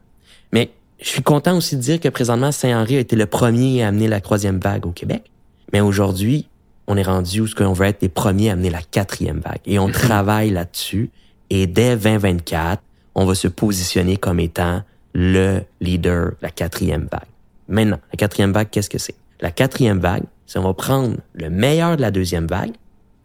Mais 0.51 0.71
je 0.99 1.07
suis 1.07 1.21
content 1.21 1.55
aussi 1.55 1.75
de 1.75 1.81
dire 1.81 1.99
que 1.99 2.09
présentement, 2.09 2.51
Saint-Henri 2.51 2.97
a 2.97 2.99
été 2.99 3.15
le 3.15 3.27
premier 3.27 3.83
à 3.83 3.89
amener 3.89 4.07
la 4.07 4.21
troisième 4.21 4.57
vague 4.57 4.87
au 4.87 4.91
Québec. 4.91 5.29
Mais 5.71 5.81
aujourd'hui, 5.81 6.47
on 6.87 6.97
est 6.97 7.03
rendu 7.03 7.41
où 7.41 7.47
ce 7.47 7.53
qu'on 7.53 7.73
veut 7.73 7.85
être 7.85 8.01
les 8.01 8.09
premiers 8.09 8.49
à 8.49 8.53
amener 8.53 8.71
la 8.71 8.81
quatrième 8.81 9.41
vague. 9.41 9.61
Et 9.67 9.77
on 9.77 9.91
travaille 9.91 10.49
là-dessus. 10.49 11.11
Et 11.51 11.67
dès 11.67 11.95
2024, 11.95 12.81
on 13.13 13.25
va 13.25 13.35
se 13.35 13.47
positionner 13.47 14.17
comme 14.17 14.39
étant 14.39 14.81
le 15.13 15.61
leader 15.79 16.29
de 16.29 16.37
la 16.41 16.49
quatrième 16.49 17.07
vague. 17.11 17.29
Maintenant, 17.67 17.99
la 18.11 18.17
quatrième 18.17 18.51
vague, 18.51 18.71
qu'est-ce 18.71 18.89
que 18.89 18.97
c'est? 18.97 19.15
La 19.41 19.51
quatrième 19.51 19.99
vague, 19.99 20.23
c'est 20.49 20.57
on 20.57 20.63
va 20.63 20.73
prendre 20.73 21.17
le 21.35 21.51
meilleur 21.51 21.95
de 21.95 22.01
la 22.01 22.09
deuxième 22.09 22.47
vague 22.47 22.73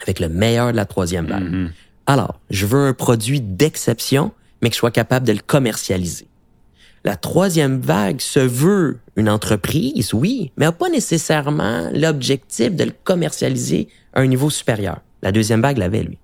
avec 0.03 0.21
le 0.21 0.29
meilleur 0.29 0.73
de 0.73 0.77
la 0.77 0.85
troisième 0.85 1.27
vague. 1.27 1.51
Mhm. 1.51 1.73
Alors, 2.07 2.39
je 2.51 2.67
veux 2.67 2.87
un 2.87 2.93
produit 2.93 3.41
d'exception, 3.41 4.33
mais 4.61 4.69
que 4.69 4.75
je 4.75 4.81
sois 4.81 4.91
capable 4.91 5.27
de 5.27 5.33
le 5.33 5.39
commercialiser. 5.39 6.27
La 7.03 7.17
troisième 7.17 7.81
vague 7.81 8.21
se 8.21 8.41
veut 8.41 8.99
une 9.17 9.31
entreprise, 9.31 10.13
oui, 10.13 10.53
mais 10.59 10.67
n'a 10.67 10.73
pas 10.73 10.91
nécessairement 10.91 11.89
l'objectif 11.95 12.77
de 12.77 12.85
le 12.85 12.93
commercialiser 13.05 13.89
à 14.13 14.21
un 14.21 14.27
niveau 14.27 14.51
supérieur. 14.51 15.01
La 15.23 15.33
deuxième 15.33 15.63
vague 15.63 15.79
l'avait, 15.79 16.03
lui. 16.03 16.19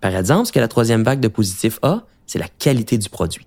Par 0.00 0.16
exemple, 0.16 0.48
ce 0.48 0.52
que 0.52 0.58
la 0.58 0.66
troisième 0.66 1.04
vague 1.04 1.20
de 1.20 1.28
positif 1.28 1.78
a, 1.82 2.02
c'est 2.26 2.40
la 2.40 2.48
qualité 2.48 2.98
du 2.98 3.08
produit. 3.08 3.46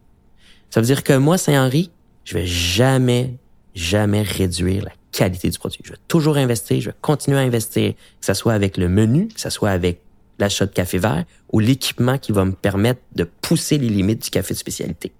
Ça 0.69 0.79
veut 0.79 0.85
dire 0.85 1.03
que 1.03 1.17
moi, 1.17 1.37
Saint-Henri, 1.37 1.91
je 2.23 2.33
vais 2.35 2.45
jamais, 2.45 3.33
jamais 3.75 4.21
réduire 4.21 4.85
la 4.85 4.91
qualité 5.17 5.49
du 5.49 5.57
produit. 5.57 5.79
Je 5.83 5.91
vais 5.91 5.97
toujours 6.07 6.37
investir, 6.37 6.79
je 6.79 6.89
vais 6.89 6.95
continuer 7.01 7.39
à 7.39 7.41
investir, 7.41 7.93
que 7.93 8.25
ce 8.25 8.35
soit 8.35 8.53
avec 8.53 8.77
le 8.77 8.87
menu, 8.87 9.27
que 9.29 9.41
ce 9.41 9.49
soit 9.49 9.71
avec 9.71 10.01
l'achat 10.37 10.67
de 10.67 10.71
café 10.71 10.99
vert 10.99 11.25
ou 11.51 11.59
l'équipement 11.59 12.19
qui 12.19 12.31
va 12.31 12.45
me 12.45 12.51
permettre 12.51 13.01
de 13.15 13.23
pousser 13.23 13.79
les 13.79 13.89
limites 13.89 14.23
du 14.23 14.29
café 14.29 14.53
de 14.53 14.59
spécialité. 14.59 15.11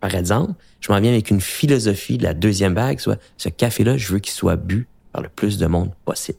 Par 0.00 0.12
exemple, 0.14 0.54
je 0.80 0.90
m'en 0.90 1.00
viens 1.00 1.12
avec 1.12 1.30
une 1.30 1.40
philosophie 1.40 2.18
de 2.18 2.24
la 2.24 2.34
deuxième 2.34 2.74
vague, 2.74 2.98
soit 2.98 3.18
ce 3.36 3.48
café-là, 3.48 3.96
je 3.96 4.12
veux 4.12 4.18
qu'il 4.18 4.32
soit 4.32 4.56
bu 4.56 4.88
par 5.12 5.22
le 5.22 5.28
plus 5.28 5.56
de 5.56 5.66
monde 5.66 5.92
possible. 6.04 6.38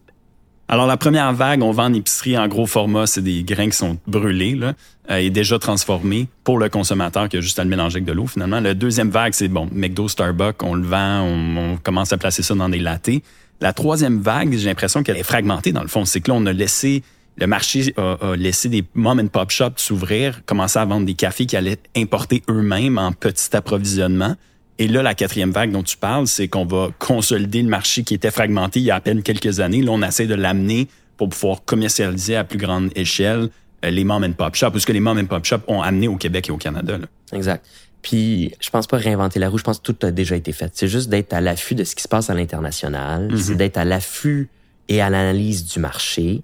Alors, 0.68 0.88
la 0.88 0.98
première 0.98 1.32
vague, 1.32 1.62
on 1.62 1.72
vend 1.72 1.86
en 1.86 1.94
épicerie 1.94 2.38
en 2.38 2.48
gros 2.48 2.66
format, 2.66 3.06
c'est 3.06 3.22
des 3.22 3.44
grains 3.44 3.70
qui 3.70 3.78
sont 3.78 4.00
brûlés 4.08 4.56
là, 4.56 4.74
euh, 5.12 5.18
et 5.18 5.30
déjà 5.30 5.60
transformés 5.60 6.28
pour 6.44 6.58
le 6.58 6.70
consommateur 6.70 7.30
qui 7.30 7.38
a 7.38 7.42
juste 7.42 7.60
à 7.60 7.64
le 7.64 7.70
mélanger 7.70 7.98
avec 7.98 8.06
de 8.06 8.14
l'eau 8.14 8.26
finalement. 8.26 8.60
La 8.60 8.74
deuxième 8.74 9.12
vague, 9.12 9.34
c'est 9.34 9.48
bon, 9.48 9.70
McDo, 9.72 10.08
Starbucks, 10.08 10.64
on 10.64 10.74
le 10.74 10.88
vend, 10.88 11.22
on, 11.22 11.58
on 11.58 11.78
commence 11.78 12.14
à 12.14 12.18
placer 12.18 12.42
ça 12.42 12.56
dans 12.56 12.68
des 12.68 12.80
lattés. 12.80 13.22
La 13.62 13.74
troisième 13.74 14.20
vague, 14.20 14.54
j'ai 14.58 14.68
l'impression 14.68 15.04
qu'elle 15.04 15.18
est 15.18 15.24
fragmentée 15.24 15.72
dans 15.72 15.84
le 15.84 15.88
fond. 15.88 16.04
C'est 16.04 16.20
que 16.20 16.32
là, 16.32 16.38
on 16.38 16.46
a 16.48 16.52
laissé, 16.52 17.04
le 17.38 17.46
marché 17.46 17.94
a, 17.96 18.18
a 18.32 18.36
laissé 18.36 18.68
des 18.68 18.84
mom 18.96 19.20
and 19.20 19.28
pop 19.28 19.52
shops 19.52 19.78
s'ouvrir, 19.78 20.44
commencer 20.46 20.80
à 20.80 20.86
vendre 20.86 21.06
des 21.06 21.14
cafés 21.14 21.46
qui 21.46 21.56
allaient 21.56 21.80
importer 21.96 22.42
eux-mêmes 22.50 22.98
en 22.98 23.12
petit 23.12 23.56
approvisionnement. 23.56 24.36
Et 24.78 24.88
là, 24.88 25.02
la 25.02 25.16
quatrième 25.16 25.52
vague 25.52 25.72
dont 25.72 25.84
tu 25.84 25.96
parles, 25.96 26.28
c'est 26.28 26.48
qu'on 26.48 26.66
va 26.66 26.90
consolider 27.00 27.62
le 27.62 27.70
marché 27.70 28.04
qui 28.04 28.14
était 28.14 28.32
fragmenté 28.32 28.82
il 28.82 28.86
y 28.86 28.92
a 28.92 28.96
à 28.96 29.02
peine 29.02 29.24
quelques 29.24 29.60
années. 29.60 29.82
Là, 29.82 29.92
on 29.92 30.02
essaie 30.02 30.28
de 30.28 30.36
l'amener 30.36 30.88
pour 31.18 31.30
pouvoir 31.30 31.64
commercialiser 31.64 32.36
à 32.36 32.44
plus 32.44 32.58
grande 32.58 32.90
échelle 32.96 33.50
euh, 33.86 33.90
les 33.90 34.04
mom 34.04 34.24
and 34.24 34.34
pop 34.34 34.54
shops, 34.56 34.72
parce 34.72 34.84
que 34.86 34.92
les 34.92 35.00
mom 35.00 35.18
and 35.18 35.28
pop 35.28 35.46
shops 35.46 35.64
ont 35.68 35.82
amené 35.82 36.10
au 36.10 36.18
Québec 36.18 36.50
et 36.50 36.52
au 36.52 36.58
Canada. 36.58 36.98
là. 36.98 37.06
Exact. 37.32 37.66
Puis, 38.02 38.54
je 38.60 38.70
pense 38.70 38.86
pas 38.86 38.98
réinventer 38.98 39.40
la 39.40 39.50
roue. 39.50 39.58
Je 39.58 39.64
pense 39.64 39.80
que 39.80 39.92
tout 39.92 40.06
a 40.06 40.12
déjà 40.12 40.36
été 40.36 40.52
fait. 40.52 40.72
C'est 40.76 40.88
juste 40.88 41.10
d'être 41.10 41.34
à 41.34 41.42
l'affût 41.42 41.74
de 41.74 41.84
ce 41.84 41.96
qui 41.96 42.04
se 42.04 42.08
passe 42.08 42.30
à 42.30 42.36
l'international. 42.36 43.34
C'est 43.36 43.56
d'être 43.56 43.78
à 43.78 43.86
l'affût 43.86 44.48
et 44.90 45.02
à 45.02 45.10
l'analyse 45.10 45.66
du 45.66 45.80
marché. 45.80 46.44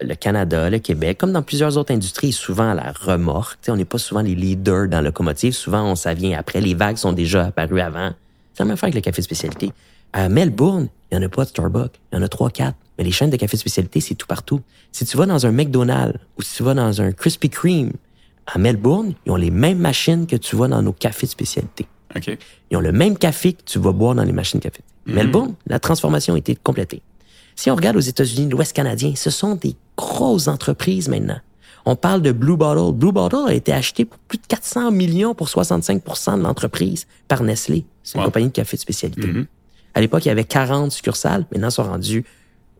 Le 0.00 0.14
Canada, 0.14 0.70
le 0.70 0.78
Québec, 0.78 1.18
comme 1.18 1.32
dans 1.32 1.42
plusieurs 1.42 1.76
autres 1.76 1.92
industries, 1.92 2.32
souvent 2.32 2.70
à 2.70 2.74
la 2.74 2.92
remorque. 2.92 3.58
On 3.68 3.76
n'est 3.76 3.84
pas 3.84 3.98
souvent 3.98 4.22
les 4.22 4.34
leaders 4.34 4.88
dans 4.88 5.00
l'automotive. 5.00 5.52
Souvent, 5.52 5.90
on 5.90 5.96
ça 5.96 6.14
vient 6.14 6.38
après. 6.38 6.60
Les 6.60 6.74
vagues 6.74 6.96
sont 6.96 7.12
déjà 7.12 7.46
apparues 7.46 7.80
avant. 7.80 8.12
C'est 8.54 8.62
la 8.62 8.66
même 8.66 8.74
affaire 8.74 8.86
avec 8.86 8.94
le 8.94 9.00
café 9.00 9.20
de 9.20 9.24
spécialité. 9.24 9.72
À 10.12 10.28
Melbourne, 10.28 10.88
il 11.10 11.18
n'y 11.18 11.24
en 11.24 11.26
a 11.26 11.28
pas 11.28 11.44
de 11.44 11.48
Starbucks. 11.48 11.98
Il 12.12 12.16
y 12.16 12.18
en 12.18 12.22
a 12.22 12.28
trois, 12.28 12.50
quatre. 12.50 12.76
Mais 12.96 13.04
les 13.04 13.10
chaînes 13.10 13.30
de 13.30 13.36
café 13.36 13.56
spécialité, 13.56 14.00
c'est 14.00 14.14
tout 14.14 14.26
partout. 14.26 14.60
Si 14.92 15.04
tu 15.04 15.16
vas 15.16 15.26
dans 15.26 15.46
un 15.46 15.52
McDonald's 15.52 16.18
ou 16.36 16.42
si 16.42 16.56
tu 16.56 16.62
vas 16.62 16.74
dans 16.74 17.00
un 17.00 17.12
Krispy 17.12 17.50
Kreme 17.50 17.92
à 18.46 18.58
Melbourne, 18.58 19.14
ils 19.26 19.32
ont 19.32 19.36
les 19.36 19.50
mêmes 19.50 19.78
machines 19.78 20.26
que 20.26 20.36
tu 20.36 20.56
vois 20.56 20.68
dans 20.68 20.82
nos 20.82 20.92
cafés 20.92 21.26
de 21.26 21.30
spécialité. 21.30 21.86
OK. 22.16 22.38
Ils 22.70 22.76
ont 22.76 22.80
le 22.80 22.92
même 22.92 23.16
café 23.18 23.52
que 23.52 23.62
tu 23.64 23.78
vas 23.78 23.92
boire 23.92 24.14
dans 24.14 24.24
les 24.24 24.32
machines 24.32 24.60
café. 24.60 24.80
Melbourne, 25.06 25.54
la 25.66 25.78
transformation 25.78 26.34
a 26.34 26.38
été 26.38 26.56
complétée. 26.56 27.02
Si 27.58 27.72
on 27.72 27.74
regarde 27.74 27.96
aux 27.96 28.00
États-Unis, 28.00 28.48
l'Ouest 28.48 28.72
canadien, 28.72 29.14
ce 29.16 29.30
sont 29.30 29.56
des 29.56 29.74
grosses 29.96 30.46
entreprises 30.46 31.08
maintenant. 31.08 31.40
On 31.86 31.96
parle 31.96 32.22
de 32.22 32.30
Blue 32.30 32.56
Bottle. 32.56 32.94
Blue 32.96 33.10
Bottle 33.10 33.48
a 33.48 33.52
été 33.52 33.72
acheté 33.72 34.04
pour 34.04 34.16
plus 34.20 34.38
de 34.38 34.46
400 34.46 34.92
millions 34.92 35.34
pour 35.34 35.48
65% 35.48 36.38
de 36.38 36.42
l'entreprise 36.44 37.08
par 37.26 37.42
Nestlé. 37.42 37.84
C'est 38.04 38.14
une 38.14 38.20
Wow. 38.20 38.26
compagnie 38.26 38.46
de 38.46 38.52
café 38.52 38.76
de 38.76 38.80
spécialité. 38.80 39.28
À 39.92 40.00
l'époque, 40.00 40.24
il 40.24 40.28
y 40.28 40.30
avait 40.30 40.44
40 40.44 40.92
succursales. 40.92 41.46
Maintenant, 41.50 41.66
ils 41.70 41.72
sont 41.72 41.82
rendus, 41.82 42.24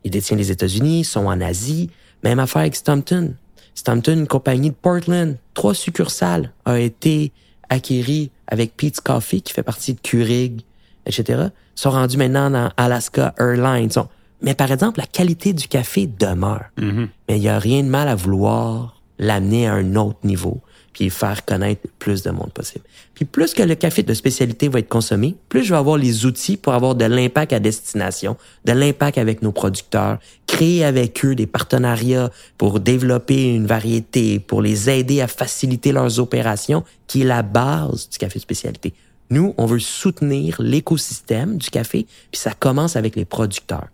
ils 0.05 0.11
détiennent 0.11 0.39
les 0.39 0.49
États-Unis, 0.49 1.01
ils 1.01 1.03
sont 1.05 1.25
en 1.25 1.41
Asie. 1.41 1.89
Même 2.23 2.39
affaire 2.39 2.61
avec 2.61 2.77
Stompton. 2.77 3.33
Stompton, 3.75 4.13
une 4.13 4.27
compagnie 4.27 4.69
de 4.69 4.75
Portland, 4.75 5.35
trois 5.55 5.73
succursales, 5.73 6.53
a 6.63 6.79
été 6.79 7.33
acquérie 7.67 8.31
avec 8.47 8.77
Pete's 8.77 9.01
Coffee, 9.01 9.41
qui 9.41 9.51
fait 9.51 9.61
partie 9.63 9.93
de 9.95 9.99
Keurig, 9.99 10.61
etc. 11.05 11.47
Ils 11.47 11.51
sont 11.81 11.91
rendus 11.91 12.15
maintenant 12.15 12.49
dans 12.49 12.71
Alaska 12.77 13.35
Airlines. 13.37 13.89
Ils 13.89 13.91
sont- 13.93 14.07
Mais 14.41 14.53
par 14.53 14.71
exemple, 14.71 14.99
la 14.99 15.05
qualité 15.05 15.53
du 15.53 15.67
café 15.67 16.07
demeure. 16.07 16.65
Mais 16.77 17.37
il 17.37 17.41
n'y 17.41 17.49
a 17.49 17.59
rien 17.59 17.83
de 17.83 17.89
mal 17.89 18.07
à 18.07 18.15
vouloir 18.15 19.01
l'amener 19.19 19.67
à 19.67 19.73
un 19.73 19.95
autre 19.95 20.19
niveau, 20.23 20.61
puis 20.93 21.05
le 21.05 21.11
faire 21.11 21.43
connaître 21.43 21.81
le 21.83 21.91
plus 21.99 22.23
de 22.23 22.31
monde 22.31 22.51
possible. 22.53 22.85
Puis 23.13 23.25
plus 23.25 23.53
que 23.53 23.61
le 23.61 23.75
café 23.75 24.01
de 24.01 24.13
spécialité 24.13 24.69
va 24.69 24.79
être 24.79 24.87
consommé, 24.87 25.35
plus 25.49 25.65
je 25.65 25.73
vais 25.73 25.77
avoir 25.77 25.97
les 25.97 26.25
outils 26.25 26.55
pour 26.55 26.73
avoir 26.73 26.95
de 26.95 27.03
l'impact 27.03 27.51
à 27.51 27.59
destination, 27.59 28.37
de 28.63 28.71
l'impact 28.71 29.17
avec 29.17 29.41
nos 29.41 29.51
producteurs, 29.51 30.19
créer 30.47 30.85
avec 30.85 31.25
eux 31.25 31.35
des 31.35 31.47
partenariats 31.47 32.31
pour 32.57 32.79
développer 32.79 33.53
une 33.53 33.67
variété, 33.67 34.39
pour 34.39 34.61
les 34.61 34.89
aider 34.89 35.19
à 35.19 35.27
faciliter 35.27 35.91
leurs 35.91 36.19
opérations, 36.19 36.85
qui 37.07 37.21
est 37.21 37.25
la 37.25 37.41
base 37.41 38.07
du 38.09 38.17
café 38.17 38.39
de 38.39 38.43
spécialité. 38.43 38.93
Nous, 39.29 39.53
on 39.57 39.65
veut 39.65 39.79
soutenir 39.79 40.55
l'écosystème 40.61 41.57
du 41.57 41.69
café, 41.69 42.07
puis 42.31 42.39
ça 42.39 42.53
commence 42.53 42.95
avec 42.95 43.17
les 43.17 43.25
producteurs. 43.25 43.89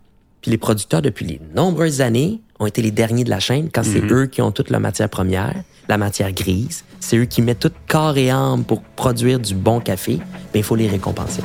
Puis 0.46 0.52
les 0.52 0.58
producteurs, 0.58 1.02
depuis 1.02 1.26
les 1.26 1.40
nombreuses 1.56 2.00
années, 2.00 2.40
ont 2.60 2.66
été 2.66 2.80
les 2.80 2.92
derniers 2.92 3.24
de 3.24 3.30
la 3.30 3.40
chaîne 3.40 3.68
quand 3.68 3.82
c'est 3.82 4.00
eux 4.12 4.26
qui 4.26 4.40
ont 4.42 4.52
toute 4.52 4.70
la 4.70 4.78
matière 4.78 5.08
première, 5.08 5.56
la 5.88 5.98
matière 5.98 6.30
grise. 6.30 6.84
C'est 7.00 7.16
eux 7.16 7.24
qui 7.24 7.42
mettent 7.42 7.58
tout 7.58 7.72
corps 7.88 8.16
et 8.16 8.30
âme 8.30 8.62
pour 8.62 8.80
produire 8.80 9.40
du 9.40 9.56
bon 9.56 9.80
café. 9.80 10.20
Mais 10.54 10.60
il 10.60 10.62
faut 10.62 10.76
les 10.76 10.86
récompenser. 10.86 11.42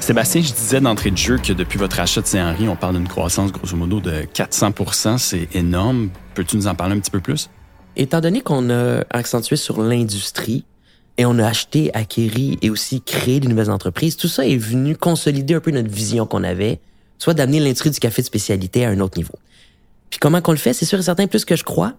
Sébastien, 0.00 0.40
je 0.40 0.54
disais 0.54 0.80
d'entrée 0.80 1.10
de 1.10 1.18
jeu 1.18 1.36
que 1.36 1.52
depuis 1.52 1.78
votre 1.78 2.00
achat 2.00 2.22
de 2.22 2.26
Saint-Henri, 2.26 2.66
on 2.66 2.76
parle 2.76 2.96
d'une 2.96 3.06
croissance 3.06 3.52
grosso 3.52 3.76
modo 3.76 4.00
de 4.00 4.22
400% 4.32 5.18
C'est 5.18 5.54
énorme. 5.54 6.08
Peux-tu 6.32 6.56
nous 6.56 6.66
en 6.66 6.74
parler 6.74 6.94
un 6.94 6.98
petit 6.98 7.10
peu 7.10 7.20
plus? 7.20 7.50
Étant 7.94 8.22
donné 8.22 8.40
qu'on 8.40 8.70
a 8.70 9.04
accentué 9.10 9.56
sur 9.56 9.82
l'industrie 9.82 10.64
et 11.18 11.26
on 11.26 11.38
a 11.38 11.46
acheté, 11.46 11.94
acquéri 11.94 12.58
et 12.62 12.70
aussi 12.70 13.02
créé 13.02 13.40
des 13.40 13.48
nouvelles 13.48 13.70
entreprises, 13.70 14.16
tout 14.16 14.28
ça 14.28 14.46
est 14.46 14.56
venu 14.56 14.96
consolider 14.96 15.54
un 15.54 15.60
peu 15.60 15.70
notre 15.70 15.90
vision 15.90 16.26
qu'on 16.26 16.44
avait, 16.44 16.80
soit 17.18 17.34
d'amener 17.34 17.60
l'industrie 17.60 17.90
du 17.90 18.00
café 18.00 18.22
de 18.22 18.26
spécialité 18.26 18.84
à 18.84 18.90
un 18.90 19.00
autre 19.00 19.18
niveau. 19.18 19.34
Puis 20.10 20.18
comment 20.18 20.40
qu'on 20.40 20.52
le 20.52 20.58
fait, 20.58 20.72
c'est 20.72 20.84
sûr 20.84 20.98
et 20.98 21.02
certain, 21.02 21.26
plus 21.26 21.44
que 21.44 21.56
je 21.56 21.64
crois, 21.64 21.94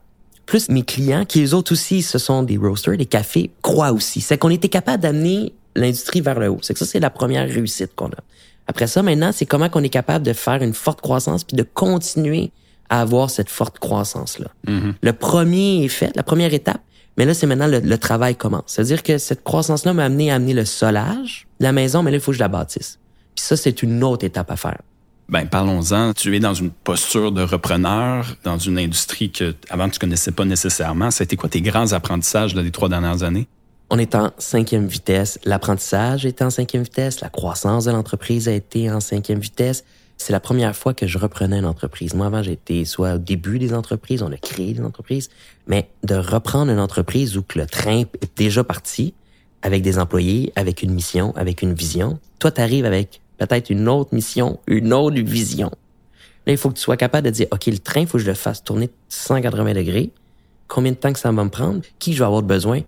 plus 0.46 0.70
mes 0.70 0.84
clients, 0.84 1.26
qui 1.26 1.44
eux 1.44 1.54
autres 1.54 1.72
aussi, 1.72 2.02
ce 2.02 2.18
sont 2.18 2.44
des 2.44 2.58
roasters, 2.58 2.98
des 2.98 3.06
cafés, 3.06 3.52
croient 3.62 3.92
aussi. 3.92 4.22
C'est 4.22 4.38
qu'on 4.38 4.50
était 4.50 4.70
capable 4.70 5.02
d'amener 5.02 5.54
l'industrie 5.76 6.22
vers 6.22 6.40
le 6.40 6.50
haut. 6.50 6.60
C'est 6.62 6.74
que 6.74 6.80
ça, 6.80 6.86
c'est 6.86 7.00
la 7.00 7.10
première 7.10 7.48
réussite 7.48 7.96
qu'on 7.96 8.08
a. 8.08 8.22
Après 8.68 8.88
ça, 8.88 9.04
maintenant, 9.04 9.32
c'est 9.32 9.46
comment 9.46 9.70
qu'on 9.70 9.84
est 9.84 9.90
capable 9.90 10.26
de 10.26 10.34
faire 10.34 10.62
une 10.62 10.74
forte 10.74 11.02
croissance 11.02 11.44
puis 11.44 11.58
de 11.58 11.64
continuer 11.64 12.52
à 12.90 13.02
avoir 13.02 13.30
cette 13.30 13.50
forte 13.50 13.80
croissance-là. 13.80 14.48
Le 15.02 15.14
premier 15.14 15.84
est 15.84 15.90
fait, 15.90 16.16
la 16.16 16.24
première 16.24 16.54
étape, 16.54 16.82
mais 17.18 17.26
là, 17.26 17.34
c'est 17.34 17.48
maintenant 17.48 17.68
le, 17.68 17.80
le 17.80 17.98
travail 17.98 18.36
commence. 18.36 18.64
C'est-à-dire 18.68 19.04
que 19.04 19.18
cette 19.18 19.44
croissance-là 19.44 19.94
m'a 19.94 20.06
amené 20.06 20.32
à 20.32 20.36
amener 20.36 20.54
le 20.54 20.66
solage 20.66 21.48
la 21.60 21.72
maison, 21.72 22.04
mais 22.04 22.12
là, 22.12 22.18
il 22.18 22.20
faut 22.20 22.32
que 22.32 22.38
je 22.38 22.42
la 22.42 22.48
bâtisse. 22.48 23.00
Puis 23.36 23.46
ça, 23.46 23.56
c'est 23.56 23.84
une 23.84 24.04
autre 24.04 24.26
étape 24.26 24.52
à 24.52 24.56
faire. 24.56 24.82
Ben, 25.30 25.48
parlons-en. 25.48 26.14
Tu 26.14 26.36
es 26.36 26.40
dans 26.40 26.54
une 26.54 26.70
posture 26.70 27.32
de 27.32 27.42
repreneur, 27.42 28.36
dans 28.44 28.58
une 28.58 28.78
industrie 28.78 29.32
que 29.32 29.56
avant 29.70 29.90
tu 29.90 29.98
connaissais 29.98 30.32
pas 30.32 30.46
nécessairement. 30.46 31.12
C'était 31.12 31.38
quoi 31.38 31.50
tes 31.50 31.62
grands 31.62 31.94
apprentissages 31.94 32.54
là, 32.56 32.62
des 32.62 32.72
trois 32.72 32.90
dernières 32.90 33.24
années? 33.24 33.48
On 33.90 33.98
est 33.98 34.16
en 34.16 34.32
cinquième 34.38 34.88
vitesse. 34.88 35.40
L'apprentissage 35.46 36.26
est 36.26 36.42
en 36.42 36.50
cinquième 36.50 36.84
vitesse. 36.84 37.22
La 37.22 37.30
croissance 37.30 37.86
de 37.86 37.92
l'entreprise 37.92 38.48
a 38.48 38.52
été 38.52 38.92
en 38.92 39.00
cinquième 39.00 39.40
vitesse. 39.40 39.84
C'est 40.18 40.32
la 40.32 40.40
première 40.40 40.76
fois 40.76 40.94
que 40.94 41.08
je 41.08 41.18
reprenais 41.18 41.60
une 41.60 41.66
entreprise. 41.66 42.14
Moi, 42.14 42.28
avant, 42.28 42.42
j'étais 42.42 42.86
soit 42.86 43.16
au 43.16 43.18
début 43.18 43.60
des 43.60 43.74
entreprises, 43.74 44.24
on 44.24 44.32
a 44.32 44.38
créé 44.38 44.74
des 44.74 44.82
entreprises, 44.82 45.30
mais 45.68 45.90
de 46.04 46.16
reprendre 46.16 46.72
une 46.72 46.80
entreprise 46.80 47.36
où 47.38 47.42
que 47.44 47.60
le 47.60 47.66
train 47.66 48.04
est 48.22 48.38
déjà 48.38 48.64
parti, 48.64 49.14
avec 49.62 49.82
des 49.82 49.98
employés, 49.98 50.52
avec 50.56 50.84
une 50.84 50.92
mission, 50.92 51.34
avec 51.36 51.62
une 51.62 51.74
vision. 51.74 52.20
Toi, 52.40 52.52
t'arrives 52.52 52.86
avec 52.86 53.22
peut-être 53.38 53.70
une 53.70 53.88
autre 53.88 54.14
mission, 54.14 54.60
une 54.68 54.94
autre 54.94 55.20
vision. 55.20 55.72
Là, 56.46 56.54
il 56.54 56.58
faut 56.58 56.70
que 56.70 56.76
tu 56.76 56.82
sois 56.82 56.98
capable 56.98 57.26
de 57.26 57.32
dire, 57.32 57.48
OK, 57.52 57.66
le 57.68 57.80
train, 57.80 58.02
il 58.02 58.08
faut 58.08 58.18
que 58.18 58.24
je 58.24 58.30
le 58.30 58.36
fasse 58.36 58.64
tourner 58.64 58.90
180 59.10 59.74
degrés. 59.74 60.12
Combien 60.68 60.92
de 60.92 60.98
temps 60.98 61.14
que 61.14 61.20
ça 61.20 61.32
va 61.32 61.44
me 61.44 61.50
prendre? 61.50 61.82
Qui 62.00 62.14
je 62.14 62.20
vais 62.20 62.26
avoir 62.26 62.42
besoin 62.42 62.82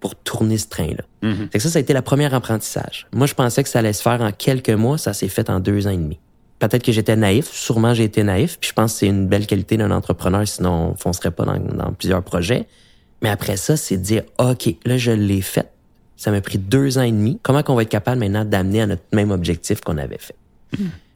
pour 0.00 0.14
tourner 0.16 0.58
ce 0.58 0.68
train-là? 0.68 1.04
Fait 1.50 1.58
que 1.58 1.60
ça, 1.60 1.70
ça 1.70 1.78
a 1.78 1.82
été 1.82 1.92
la 1.92 2.02
première 2.02 2.34
apprentissage. 2.34 3.06
Moi, 3.12 3.26
je 3.26 3.34
pensais 3.34 3.62
que 3.62 3.68
ça 3.68 3.78
allait 3.78 3.92
se 3.92 4.02
faire 4.02 4.20
en 4.20 4.32
quelques 4.32 4.70
mois. 4.70 4.98
Ça 4.98 5.12
s'est 5.12 5.28
fait 5.28 5.48
en 5.50 5.60
deux 5.60 5.86
ans 5.86 5.90
et 5.90 5.96
demi. 5.96 6.18
Peut-être 6.58 6.82
que 6.82 6.92
j'étais 6.92 7.16
naïf. 7.16 7.50
Sûrement, 7.50 7.94
j'ai 7.94 8.04
été 8.04 8.22
naïf. 8.22 8.58
Puis 8.58 8.70
je 8.70 8.74
pense 8.74 8.94
que 8.94 8.98
c'est 9.00 9.06
une 9.06 9.26
belle 9.26 9.46
qualité 9.46 9.76
d'un 9.76 9.90
entrepreneur, 9.90 10.46
sinon 10.46 10.92
on 10.92 10.94
foncerait 10.94 11.30
pas 11.30 11.44
dans, 11.44 11.58
dans 11.58 11.92
plusieurs 11.92 12.22
projets. 12.22 12.66
Mais 13.22 13.28
après 13.28 13.56
ça, 13.56 13.76
c'est 13.76 13.96
de 13.96 14.02
dire, 14.02 14.22
OK, 14.38 14.74
là, 14.84 14.96
je 14.96 15.10
l'ai 15.12 15.40
fait. 15.40 15.70
Ça 16.16 16.30
m'a 16.30 16.40
pris 16.40 16.58
deux 16.58 16.98
ans 16.98 17.02
et 17.02 17.12
demi. 17.12 17.38
Comment 17.42 17.62
qu'on 17.62 17.74
va 17.74 17.82
être 17.82 17.90
capable 17.90 18.20
maintenant 18.20 18.44
d'amener 18.44 18.82
à 18.82 18.86
notre 18.86 19.02
même 19.12 19.30
objectif 19.30 19.80
qu'on 19.80 19.98
avait 19.98 20.18
fait? 20.18 20.36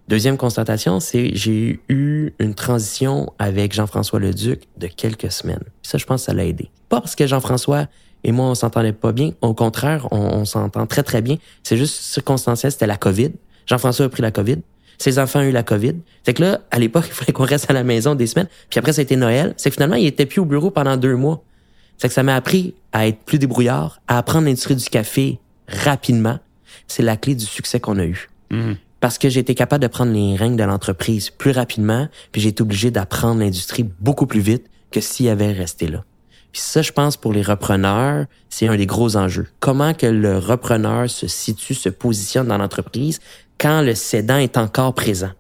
Deuxième 0.09 0.37
constatation, 0.37 1.01
c'est 1.01 1.31
j'ai 1.35 1.81
eu 1.89 2.33
une 2.39 2.55
transition 2.55 3.33
avec 3.39 3.73
Jean-François 3.73 4.19
Leduc 4.19 4.63
de 4.77 4.89
quelques 4.89 5.31
semaines. 5.31 5.63
Puis 5.83 5.91
ça, 5.91 5.99
je 5.99 6.05
pense 6.05 6.23
que 6.23 6.27
ça 6.27 6.35
l'a 6.35 6.45
aidé. 6.45 6.69
Pas 6.89 7.01
parce 7.01 7.15
que 7.15 7.27
Jean-François 7.27 7.87
et 8.25 8.33
moi, 8.33 8.47
on 8.47 8.55
s'entendait 8.55 8.93
pas 8.93 9.13
bien. 9.13 9.33
Au 9.41 9.55
contraire, 9.55 10.09
on, 10.11 10.19
on 10.19 10.45
s'entend 10.45 10.87
très, 10.87 11.03
très 11.03 11.23
bien. 11.23 11.37
C'est 11.63 11.77
juste 11.77 11.95
circonstanciel, 11.95 12.73
c'était 12.73 12.87
la 12.87 12.97
COVID. 12.97 13.31
Jean-François 13.67 14.07
a 14.07 14.09
pris 14.09 14.23
la 14.23 14.33
COVID. 14.33 14.59
Ses 15.01 15.19
enfants 15.19 15.41
ont 15.41 15.45
eu 15.45 15.51
la 15.51 15.63
COVID. 15.63 15.95
Fait 16.25 16.35
que 16.35 16.43
là, 16.43 16.61
à 16.71 16.79
l'époque, 16.79 17.07
il 17.09 17.13
fallait 17.15 17.33
qu'on 17.33 17.45
reste 17.45 17.71
à 17.71 17.73
la 17.73 17.83
maison 17.83 18.15
des 18.15 18.27
semaines. 18.27 18.49
Puis 18.69 18.79
après, 18.79 18.93
ça 18.93 19.01
a 19.01 19.03
été 19.03 19.17
Noël. 19.17 19.55
C'est 19.57 19.71
que 19.71 19.75
finalement, 19.75 19.97
il 19.97 20.07
était 20.07 20.27
plus 20.27 20.41
au 20.41 20.45
bureau 20.45 20.71
pendant 20.71 20.97
deux 20.99 21.17
mois. 21.17 21.43
C'est 21.97 22.09
que 22.09 22.15
ça 22.15 22.23
m'a 22.23 22.37
appris 22.37 22.75
à 22.93 23.07
être 23.09 23.19
plus 23.25 23.39
débrouillard, 23.39 24.01
à 24.09 24.19
apprendre 24.19 24.45
l'industrie 24.47 24.77
du 24.77 24.85
café 24.85 25.39
rapidement. 25.69 26.39
C'est 26.87 27.03
la 27.03 27.17
clé 27.17 27.35
du 27.35 27.47
succès 27.47 27.81
qu'on 27.81 27.99
a 27.99 28.05
eu. 28.05 28.29
Parce 29.01 29.17
que 29.17 29.31
j'ai 29.31 29.41
été 29.41 29.55
capable 29.55 29.83
de 29.83 29.89
prendre 29.89 30.13
les 30.13 30.37
règnes 30.37 30.57
de 30.57 30.65
l'entreprise 30.65 31.31
plus 31.31 31.53
rapidement, 31.53 32.09
puis 32.33 32.43
j'ai 32.43 32.51
été 32.51 32.63
obligé 32.63 32.91
d'apprendre 32.91 33.41
l'industrie 33.41 33.89
beaucoup 34.01 34.27
plus 34.27 34.41
vite 34.41 34.67
que 34.91 35.01
s'il 35.01 35.29
avait 35.29 35.53
resté 35.53 35.87
là. 35.87 36.05
Puis 36.53 36.61
ça, 36.61 36.83
je 36.83 36.93
pense, 36.93 37.17
pour 37.17 37.33
les 37.33 37.43
repreneurs, 37.43 38.27
c'est 38.49 38.67
un 38.67 38.77
des 38.77 38.87
gros 38.87 39.17
enjeux. 39.17 39.47
Comment 39.61 39.95
que 39.95 40.07
le 40.07 40.37
repreneur 40.37 41.09
se 41.09 41.29
situe, 41.29 41.75
se 41.75 41.89
positionne 41.89 42.49
dans 42.49 42.59
l'entreprise 42.59 43.21
quand 43.61 43.83
le 43.83 43.95
cédant 43.95 44.39
est 44.39 44.57
encore 44.57 44.95
présent. 44.95 45.31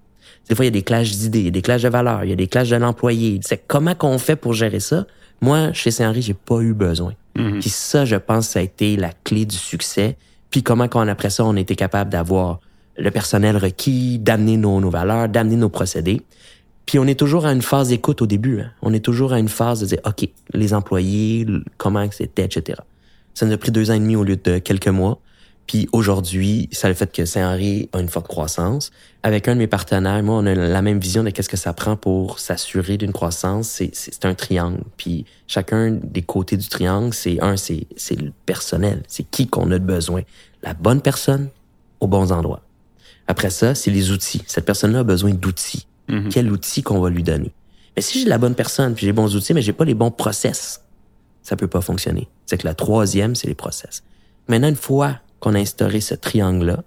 Des 0.49 0.55
fois, 0.55 0.65
il 0.65 0.69
y 0.69 0.69
a 0.69 0.73
des 0.73 0.83
clashs 0.83 1.13
d'idées, 1.13 1.39
il 1.41 1.45
y 1.47 1.49
a 1.49 1.53
des 1.53 1.63
clashs 1.63 1.83
de 1.83 1.89
valeurs, 1.89 2.25
il 2.25 2.31
y 2.31 2.33
a 2.33 2.37
des 2.37 2.49
clashs 2.49 2.69
de 2.69 2.77
l'employé. 2.77 3.41
C'est 3.43 3.63
comment 3.67 3.95
qu'on 3.95 4.19
fait 4.19 4.37
pour 4.37 4.53
gérer 4.53 4.81
ça? 4.81 5.07
Moi, 5.41 5.73
chez 5.73 5.91
Saint-Henri, 5.91 6.21
j'ai 6.23 6.35
pas 6.35 6.61
eu 6.61 6.75
besoin. 6.75 7.15
Puis 7.61 7.71
ça, 7.71 8.05
je 8.05 8.17
pense, 8.17 8.49
ça 8.49 8.59
a 8.59 8.63
été 8.63 8.97
la 8.97 9.13
clé 9.25 9.47
du 9.47 9.57
succès. 9.57 10.17
Puis 10.51 10.63
comment 10.63 10.89
qu'on, 10.89 11.07
après 11.09 11.31
ça, 11.31 11.45
on 11.45 11.57
a 11.57 11.61
été 11.61 11.77
capable 11.77 12.11
d'avoir 12.11 12.59
le 12.99 13.11
personnel 13.11 13.57
requis, 13.57 14.19
d'amener 14.19 14.57
nos, 14.57 14.81
nos 14.81 14.91
valeurs, 14.91 15.29
d'amener 15.29 15.57
nos 15.57 15.69
procédés. 15.71 16.21
Puis 16.85 16.99
on 16.99 17.07
est 17.07 17.19
toujours 17.19 17.47
à 17.47 17.53
une 17.53 17.63
phase 17.63 17.89
d'écoute 17.89 18.21
au 18.21 18.27
début. 18.27 18.61
hein. 18.61 18.71
On 18.83 18.93
est 18.93 19.05
toujours 19.05 19.33
à 19.33 19.39
une 19.39 19.49
phase 19.49 19.81
de 19.81 19.87
dire, 19.87 20.01
OK, 20.05 20.29
les 20.53 20.75
employés, 20.75 21.47
comment 21.79 22.05
c'était, 22.11 22.45
etc. 22.45 22.81
Ça 23.33 23.47
nous 23.47 23.53
a 23.53 23.57
pris 23.57 23.71
deux 23.71 23.91
ans 23.91 23.95
et 23.95 24.01
demi 24.01 24.17
au 24.17 24.25
lieu 24.25 24.37
de 24.37 24.59
quelques 24.59 24.89
mois. 24.89 25.21
Puis 25.71 25.89
aujourd'hui, 25.93 26.69
ça 26.73 26.89
le 26.89 26.95
fait 26.95 27.13
que 27.13 27.25
Saint-Henri 27.25 27.89
a 27.93 28.01
une 28.01 28.09
forte 28.09 28.27
croissance. 28.27 28.91
Avec 29.23 29.47
un 29.47 29.55
de 29.55 29.61
mes 29.61 29.69
partenaires, 29.69 30.21
moi, 30.21 30.35
on 30.35 30.47
a 30.47 30.53
la 30.53 30.83
même 30.83 30.99
vision 30.99 31.23
de 31.23 31.31
qu'est-ce 31.31 31.49
que 31.49 31.57
ça 31.57 31.73
prend 31.73 31.95
pour 31.95 32.41
s'assurer 32.41 32.97
d'une 32.97 33.13
croissance. 33.13 33.69
C'est, 33.69 34.25
un 34.25 34.35
triangle. 34.35 34.83
Puis 34.97 35.27
chacun 35.47 35.93
des 35.93 36.23
côtés 36.23 36.57
du 36.57 36.67
triangle, 36.67 37.15
c'est 37.15 37.41
un, 37.41 37.57
c'est, 37.57 37.87
le 38.11 38.33
personnel. 38.47 39.05
C'est 39.07 39.23
qui 39.31 39.47
qu'on 39.47 39.71
a 39.71 39.79
de 39.79 39.85
besoin. 39.85 40.23
La 40.65 40.75
bonne 40.75 41.01
personne 41.01 41.51
aux 42.01 42.09
bons 42.09 42.33
endroits. 42.33 42.63
Après 43.29 43.51
ça, 43.51 43.77
c'est 43.77 43.93
les 43.93 44.11
outils. 44.11 44.43
Cette 44.49 44.67
personne-là 44.67 44.99
a 44.99 45.05
besoin 45.05 45.31
d'outils. 45.31 45.87
Quel 46.31 46.51
outil 46.51 46.83
qu'on 46.83 46.99
va 46.99 47.11
lui 47.11 47.23
donner? 47.23 47.53
Mais 47.95 48.03
si 48.03 48.19
j'ai 48.19 48.29
la 48.29 48.39
bonne 48.39 48.57
personne, 48.57 48.95
puis 48.95 49.03
j'ai 49.03 49.13
les 49.13 49.13
bons 49.13 49.37
outils, 49.37 49.55
mais 49.55 49.63
j'ai 49.63 49.73
pas 49.73 49.85
les 49.85 49.95
bons 49.95 50.11
process, 50.11 50.83
ça 51.45 51.55
peut 51.55 51.69
pas 51.69 51.81
fonctionner. 51.81 52.27
C'est 52.47 52.59
que 52.59 52.67
la 52.67 52.75
troisième, 52.75 53.37
c'est 53.37 53.47
les 53.47 53.55
process. 53.55 54.03
Maintenant, 54.49 54.69
une 54.69 54.75
fois 54.75 55.21
qu'on 55.41 55.55
a 55.55 55.59
instauré 55.59 56.01
ce 56.01 56.15
triangle-là, 56.15 56.83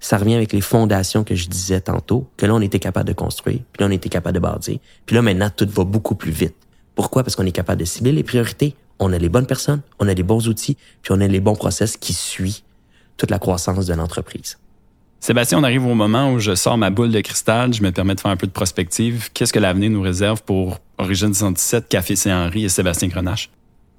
ça 0.00 0.18
revient 0.18 0.34
avec 0.34 0.52
les 0.52 0.60
fondations 0.60 1.24
que 1.24 1.34
je 1.34 1.48
disais 1.48 1.80
tantôt, 1.80 2.28
que 2.36 2.46
là, 2.46 2.54
on 2.54 2.60
était 2.60 2.78
capable 2.78 3.08
de 3.08 3.14
construire, 3.14 3.60
puis 3.72 3.80
là, 3.80 3.86
on 3.86 3.90
était 3.90 4.08
capable 4.08 4.34
de 4.34 4.40
bâtir. 4.40 4.78
Puis 5.06 5.16
là, 5.16 5.22
maintenant, 5.22 5.50
tout 5.54 5.68
va 5.70 5.84
beaucoup 5.84 6.14
plus 6.14 6.30
vite. 6.30 6.54
Pourquoi? 6.94 7.24
Parce 7.24 7.36
qu'on 7.36 7.46
est 7.46 7.52
capable 7.52 7.80
de 7.80 7.84
cibler 7.86 8.12
les 8.12 8.22
priorités, 8.22 8.74
on 8.98 9.12
a 9.12 9.18
les 9.18 9.28
bonnes 9.28 9.46
personnes, 9.46 9.80
on 9.98 10.08
a 10.08 10.14
les 10.14 10.22
bons 10.22 10.48
outils, 10.48 10.76
puis 11.02 11.12
on 11.12 11.20
a 11.20 11.26
les 11.26 11.40
bons 11.40 11.56
process 11.56 11.96
qui 11.96 12.12
suivent 12.12 12.60
toute 13.16 13.30
la 13.30 13.38
croissance 13.38 13.86
de 13.86 13.94
l'entreprise. 13.94 14.58
Sébastien, 15.20 15.58
on 15.58 15.64
arrive 15.64 15.84
au 15.86 15.94
moment 15.94 16.32
où 16.32 16.38
je 16.38 16.54
sors 16.54 16.76
ma 16.78 16.90
boule 16.90 17.10
de 17.10 17.20
cristal, 17.20 17.72
je 17.72 17.82
me 17.82 17.90
permets 17.90 18.14
de 18.14 18.20
faire 18.20 18.30
un 18.30 18.36
peu 18.36 18.46
de 18.46 18.52
prospective. 18.52 19.30
Qu'est-ce 19.32 19.52
que 19.52 19.58
l'avenir 19.58 19.90
nous 19.90 20.02
réserve 20.02 20.42
pour 20.42 20.78
Origine 20.98 21.34
117, 21.34 21.88
Café 21.88 22.16
Saint-Henri 22.16 22.64
et 22.64 22.68
Sébastien 22.68 23.08
Grenache? 23.08 23.50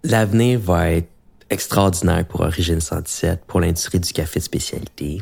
L'avenir 0.04 0.60
va 0.60 0.92
être 0.92 1.10
extraordinaire 1.50 2.26
pour 2.26 2.42
Origine 2.42 2.82
117, 2.82 3.46
pour 3.46 3.60
l'industrie 3.60 4.00
du 4.00 4.12
café 4.14 4.40
de 4.40 4.44
spécialité. 4.44 5.22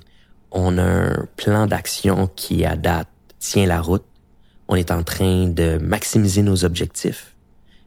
On 0.51 0.77
a 0.77 0.83
un 0.83 1.27
plan 1.35 1.67
d'action 1.67 2.27
qui, 2.35 2.65
à 2.65 2.75
date, 2.75 3.07
tient 3.39 3.65
la 3.65 3.81
route. 3.81 4.05
On 4.67 4.75
est 4.75 4.91
en 4.91 5.03
train 5.03 5.47
de 5.47 5.77
maximiser 5.77 6.41
nos 6.41 6.65
objectifs. 6.65 7.35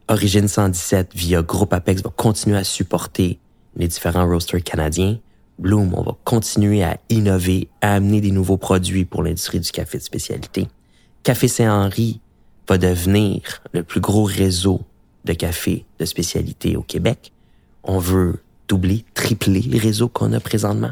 Origine 0.07 0.47
117, 0.47 1.11
via 1.13 1.41
Groupe 1.41 1.73
Apex, 1.73 2.01
va 2.01 2.09
continuer 2.09 2.57
à 2.57 2.63
supporter 2.63 3.39
les 3.75 3.87
différents 3.87 4.27
roasters 4.27 4.63
canadiens. 4.63 5.19
Bloom, 5.59 5.93
on 5.93 6.03
va 6.03 6.17
continuer 6.23 6.83
à 6.83 6.97
innover, 7.09 7.67
à 7.81 7.95
amener 7.95 8.21
des 8.21 8.31
nouveaux 8.31 8.57
produits 8.57 9.05
pour 9.05 9.23
l'industrie 9.23 9.59
du 9.59 9.71
café 9.71 9.97
de 9.97 10.03
spécialité. 10.03 10.67
Café 11.23 11.47
Saint-Henri 11.47 12.21
va 12.67 12.77
devenir 12.77 13.61
le 13.73 13.83
plus 13.83 13.99
gros 13.99 14.23
réseau 14.23 14.81
de 15.25 15.33
café 15.33 15.85
de 15.99 16.05
spécialité 16.05 16.77
au 16.77 16.81
Québec. 16.81 17.33
On 17.91 17.97
veut 17.97 18.35
doubler, 18.67 19.03
tripler 19.15 19.61
les 19.61 19.79
réseaux 19.79 20.09
qu'on 20.09 20.31
a 20.33 20.39
présentement. 20.39 20.91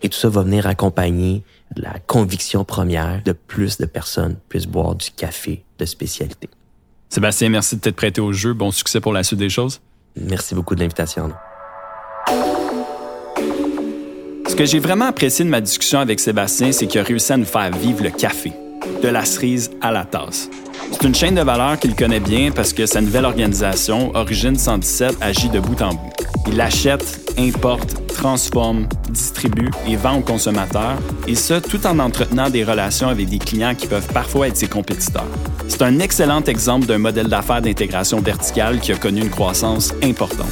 Et 0.00 0.08
tout 0.08 0.16
ça 0.16 0.28
va 0.28 0.42
venir 0.42 0.68
accompagner 0.68 1.42
la 1.74 1.98
conviction 2.06 2.64
première 2.64 3.20
de 3.24 3.32
plus 3.32 3.78
de 3.78 3.84
personnes 3.84 4.36
puissent 4.48 4.68
boire 4.68 4.94
du 4.94 5.10
café 5.10 5.64
de 5.80 5.84
spécialité. 5.84 6.48
Sébastien, 7.08 7.48
merci 7.48 7.74
de 7.74 7.80
t'être 7.80 7.96
prêté 7.96 8.20
au 8.20 8.32
jeu. 8.32 8.52
Bon 8.52 8.70
succès 8.70 9.00
pour 9.00 9.12
la 9.12 9.24
suite 9.24 9.40
des 9.40 9.48
choses. 9.48 9.80
Merci 10.14 10.54
beaucoup 10.54 10.76
de 10.76 10.80
l'invitation. 10.80 11.32
Ce 14.48 14.54
que 14.54 14.66
j'ai 14.66 14.78
vraiment 14.78 15.06
apprécié 15.06 15.44
de 15.44 15.50
ma 15.50 15.60
discussion 15.60 15.98
avec 15.98 16.20
Sébastien, 16.20 16.70
c'est 16.70 16.86
qu'il 16.86 17.00
a 17.00 17.04
réussi 17.04 17.32
à 17.32 17.38
nous 17.38 17.44
faire 17.44 17.76
vivre 17.76 18.04
le 18.04 18.10
café, 18.10 18.52
de 19.02 19.08
la 19.08 19.24
cerise 19.24 19.72
à 19.80 19.90
la 19.90 20.04
tasse. 20.04 20.48
C'est 20.92 21.04
une 21.04 21.14
chaîne 21.14 21.34
de 21.34 21.42
valeur 21.42 21.78
qu'il 21.78 21.94
connaît 21.94 22.20
bien 22.20 22.50
parce 22.50 22.72
que 22.72 22.86
sa 22.86 23.00
nouvelle 23.00 23.24
organisation, 23.24 24.14
Origine 24.14 24.56
117, 24.56 25.16
agit 25.20 25.48
de 25.48 25.60
bout 25.60 25.80
en 25.82 25.90
bout. 25.90 26.12
Il 26.48 26.60
achète, 26.60 27.20
importe, 27.38 28.06
transforme, 28.06 28.86
distribue 29.10 29.70
et 29.86 29.96
vend 29.96 30.18
aux 30.18 30.22
consommateurs, 30.22 30.96
et 31.26 31.34
ce, 31.34 31.54
tout 31.54 31.86
en 31.86 31.98
entretenant 31.98 32.50
des 32.50 32.64
relations 32.64 33.08
avec 33.08 33.28
des 33.28 33.38
clients 33.38 33.74
qui 33.74 33.86
peuvent 33.86 34.08
parfois 34.12 34.48
être 34.48 34.56
ses 34.56 34.68
compétiteurs. 34.68 35.26
C'est 35.68 35.82
un 35.82 35.98
excellent 35.98 36.42
exemple 36.44 36.86
d'un 36.86 36.98
modèle 36.98 37.28
d'affaires 37.28 37.62
d'intégration 37.62 38.20
verticale 38.20 38.80
qui 38.80 38.92
a 38.92 38.96
connu 38.96 39.20
une 39.20 39.30
croissance 39.30 39.92
importante. 40.02 40.46